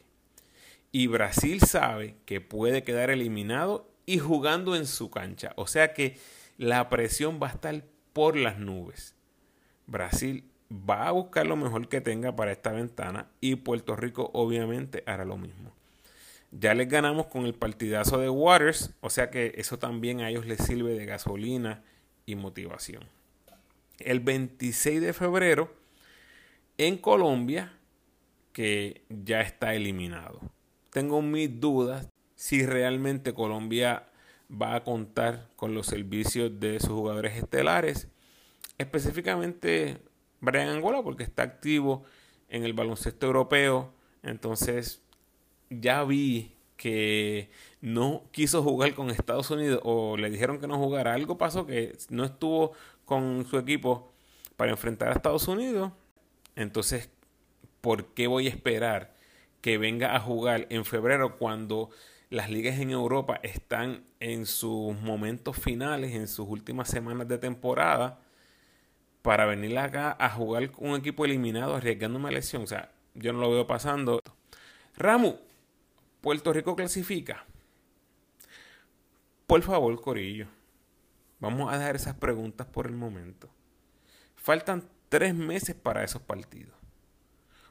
[0.91, 5.53] Y Brasil sabe que puede quedar eliminado y jugando en su cancha.
[5.55, 6.17] O sea que
[6.57, 7.83] la presión va a estar
[8.13, 9.15] por las nubes.
[9.87, 15.03] Brasil va a buscar lo mejor que tenga para esta ventana y Puerto Rico obviamente
[15.05, 15.73] hará lo mismo.
[16.51, 20.45] Ya les ganamos con el partidazo de Waters, o sea que eso también a ellos
[20.45, 21.83] les sirve de gasolina
[22.25, 23.03] y motivación.
[23.99, 25.73] El 26 de febrero
[26.77, 27.77] en Colombia,
[28.53, 30.39] que ya está eliminado.
[30.91, 34.07] Tengo mis dudas si realmente Colombia
[34.49, 38.07] va a contar con los servicios de sus jugadores estelares,
[38.77, 39.97] específicamente
[40.41, 42.03] Brian Angola, porque está activo
[42.49, 43.93] en el baloncesto europeo.
[44.23, 45.01] Entonces,
[45.69, 47.49] ya vi que
[47.81, 51.13] no quiso jugar con Estados Unidos o le dijeron que no jugara.
[51.13, 52.73] Algo pasó que no estuvo
[53.05, 54.11] con su equipo
[54.55, 55.91] para enfrentar a Estados Unidos.
[56.55, 57.09] Entonces,
[57.81, 59.13] ¿por qué voy a esperar
[59.61, 61.89] que venga a jugar en febrero cuando
[62.29, 68.21] las ligas en Europa están en sus momentos finales, en sus últimas semanas de temporada,
[69.21, 72.63] para venir acá a jugar con un equipo eliminado arriesgando una lesión?
[72.63, 74.21] O sea, yo no lo veo pasando.
[74.97, 75.37] Ramu,
[76.21, 77.45] Puerto Rico clasifica.
[79.47, 80.47] Por favor, Corillo,
[81.39, 83.49] vamos a dejar esas preguntas por el momento.
[84.35, 84.83] Faltan
[85.15, 86.75] tres meses para esos partidos.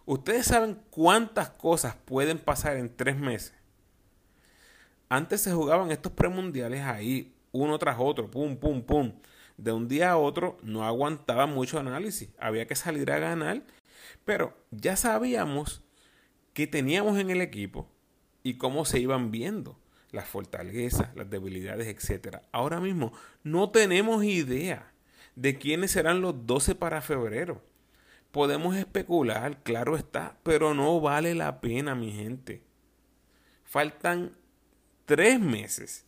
[0.07, 3.53] ¿Ustedes saben cuántas cosas pueden pasar en tres meses?
[5.11, 9.13] Antes se jugaban estos premundiales ahí, uno tras otro, pum, pum, pum.
[9.59, 12.31] De un día a otro no aguantaba mucho análisis.
[12.39, 13.63] Había que salir a ganar.
[14.25, 15.83] Pero ya sabíamos
[16.55, 17.91] que teníamos en el equipo
[18.43, 19.79] y cómo se iban viendo
[20.13, 22.39] las fortalezas, las debilidades, etc.
[22.53, 24.94] Ahora mismo no tenemos idea
[25.37, 27.63] de quiénes serán los 12 para febrero.
[28.31, 32.63] Podemos especular, claro está, pero no vale la pena, mi gente.
[33.65, 34.37] Faltan
[35.07, 36.05] tres meses.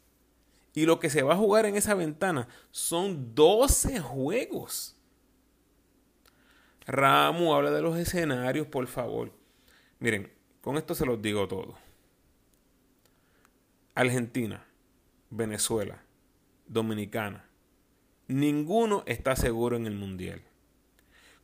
[0.74, 4.96] Y lo que se va a jugar en esa ventana son 12 juegos.
[6.86, 9.32] Ramu, habla de los escenarios, por favor.
[9.98, 11.76] Miren, con esto se los digo todo.
[13.94, 14.66] Argentina,
[15.30, 16.02] Venezuela,
[16.66, 17.45] Dominicana.
[18.28, 20.42] Ninguno está seguro en el Mundial.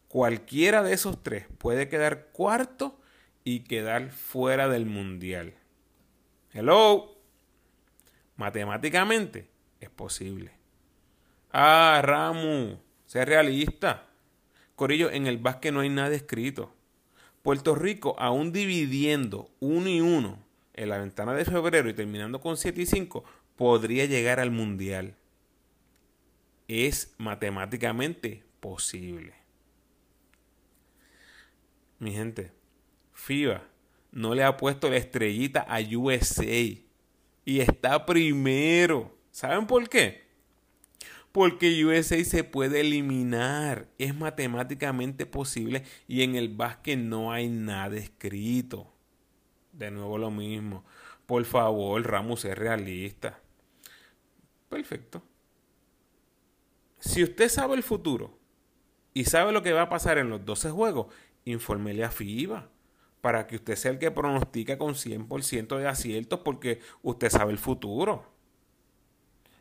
[0.09, 3.01] Cualquiera de esos tres puede quedar cuarto
[3.45, 5.55] y quedar fuera del Mundial.
[6.53, 7.17] Hello.
[8.37, 9.49] Matemáticamente
[9.81, 10.53] es posible.
[11.53, 14.09] Ah, Ramu, sé realista.
[14.75, 16.75] Corillo, en el básquet no hay nada escrito.
[17.43, 20.39] Puerto Rico, aún dividiendo uno y uno
[20.75, 23.25] en la ventana de febrero y terminando con 7 y 5,
[23.57, 25.17] podría llegar al mundial.
[26.75, 29.35] Es matemáticamente posible.
[31.99, 32.51] Mi gente,
[33.13, 33.63] FIBA
[34.11, 36.81] no le ha puesto la estrellita a USA
[37.45, 39.15] y está primero.
[39.33, 40.23] ¿Saben por qué?
[41.31, 43.89] Porque USA se puede eliminar.
[43.99, 48.91] Es matemáticamente posible y en el básquet no hay nada escrito.
[49.73, 50.87] De nuevo lo mismo.
[51.27, 53.39] Por favor, Ramos es realista.
[54.71, 55.23] Perfecto.
[57.03, 58.39] Si usted sabe el futuro
[59.13, 61.13] y sabe lo que va a pasar en los 12 juegos,
[61.45, 62.71] infórmele a FIBA
[63.21, 67.59] para que usted sea el que pronostica con 100% de aciertos porque usted sabe el
[67.59, 68.31] futuro.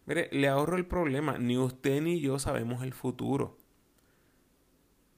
[0.06, 1.40] Mire, le ahorro el problema.
[1.40, 3.58] Ni usted ni yo sabemos el futuro.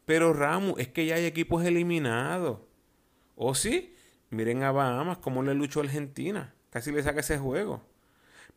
[0.06, 2.60] Pero Ramos, es que ya hay equipos eliminados.
[3.36, 3.94] ¿O sí?
[4.30, 6.54] Miren a Bahamas cómo le luchó Argentina.
[6.70, 7.82] Casi le saca ese juego.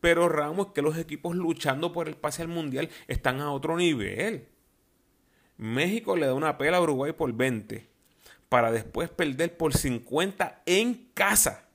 [0.00, 4.48] Pero Ramos, que los equipos luchando por el pase al mundial están a otro nivel.
[5.56, 7.88] México le da una pela a Uruguay por 20
[8.48, 11.68] para después perder por 50 en casa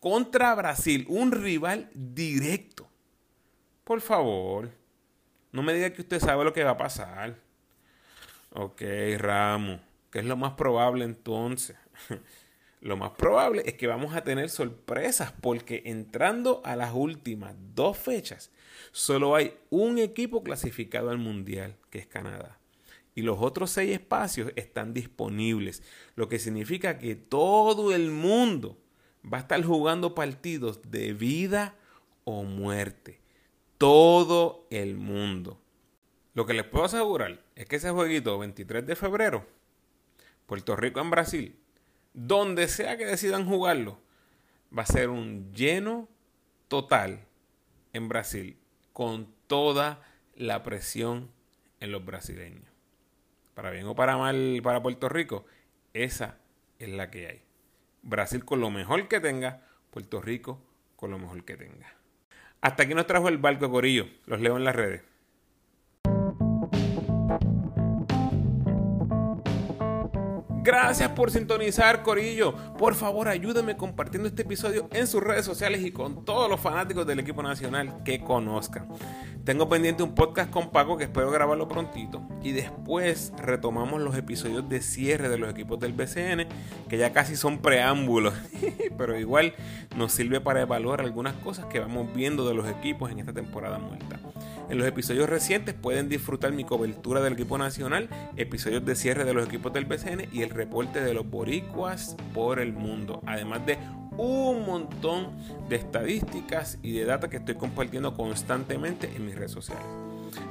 [0.00, 2.88] contra Brasil, un rival directo.
[3.84, 4.70] Por favor,
[5.52, 7.36] no me diga que usted sabe lo que va a pasar.
[8.50, 8.82] Ok,
[9.18, 9.80] Ramos,
[10.12, 11.76] ¿Qué es lo más probable entonces?
[12.82, 17.96] lo más probable es que vamos a tener sorpresas porque entrando a las últimas dos
[17.96, 18.50] fechas,
[18.90, 22.58] solo hay un equipo clasificado al Mundial, que es Canadá.
[23.14, 25.84] Y los otros seis espacios están disponibles,
[26.16, 28.78] lo que significa que todo el mundo
[29.32, 31.76] va a estar jugando partidos de vida
[32.24, 33.20] o muerte.
[33.78, 35.60] Todo el mundo.
[36.34, 39.46] Lo que les puedo asegurar es que ese jueguito 23 de febrero,
[40.46, 41.61] Puerto Rico en Brasil,
[42.14, 43.98] donde sea que decidan jugarlo,
[44.76, 46.08] va a ser un lleno
[46.68, 47.26] total
[47.92, 48.56] en Brasil,
[48.92, 50.02] con toda
[50.34, 51.30] la presión
[51.80, 52.64] en los brasileños.
[53.54, 55.44] Para bien o para mal para Puerto Rico,
[55.92, 56.38] esa
[56.78, 57.42] es la que hay.
[58.02, 60.62] Brasil con lo mejor que tenga, Puerto Rico
[60.96, 61.94] con lo mejor que tenga.
[62.60, 64.06] Hasta aquí nos trajo el barco Corillo.
[64.24, 65.02] Los leo en las redes.
[70.62, 72.54] Gracias por sintonizar, Corillo.
[72.78, 77.04] Por favor, ayúdenme compartiendo este episodio en sus redes sociales y con todos los fanáticos
[77.04, 78.86] del equipo nacional que conozcan.
[79.44, 82.22] Tengo pendiente un podcast con Paco que espero grabarlo prontito.
[82.44, 86.46] Y después retomamos los episodios de cierre de los equipos del BCN,
[86.88, 88.34] que ya casi son preámbulos.
[88.96, 89.54] Pero igual
[89.96, 93.78] nos sirve para evaluar algunas cosas que vamos viendo de los equipos en esta temporada
[93.78, 94.20] muerta.
[94.70, 99.34] En los episodios recientes pueden disfrutar mi cobertura del equipo nacional, episodios de cierre de
[99.34, 103.22] los equipos del BCN y el reporte de los boricuas por el mundo.
[103.26, 103.78] Además de
[104.16, 105.30] un montón
[105.68, 109.84] de estadísticas y de data que estoy compartiendo constantemente en mis redes sociales.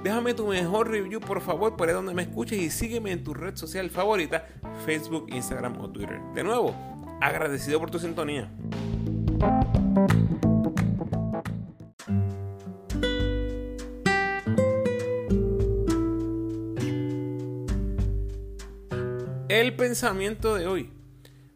[0.03, 3.33] Déjame tu mejor review por favor por ahí donde me escuches y sígueme en tu
[3.33, 4.47] red social favorita,
[4.85, 6.19] Facebook, Instagram o Twitter.
[6.35, 6.75] De nuevo,
[7.19, 8.49] agradecido por tu sintonía.
[19.51, 20.93] El pensamiento de hoy.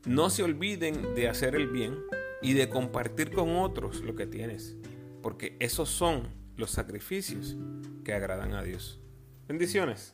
[0.06, 1.96] No se olviden de hacer el bien
[2.42, 4.76] y de compartir con otros lo que tienes,
[5.24, 6.28] porque esos son
[6.58, 7.56] los sacrificios
[8.04, 9.00] que agradan a Dios.
[9.48, 10.14] Bendiciones.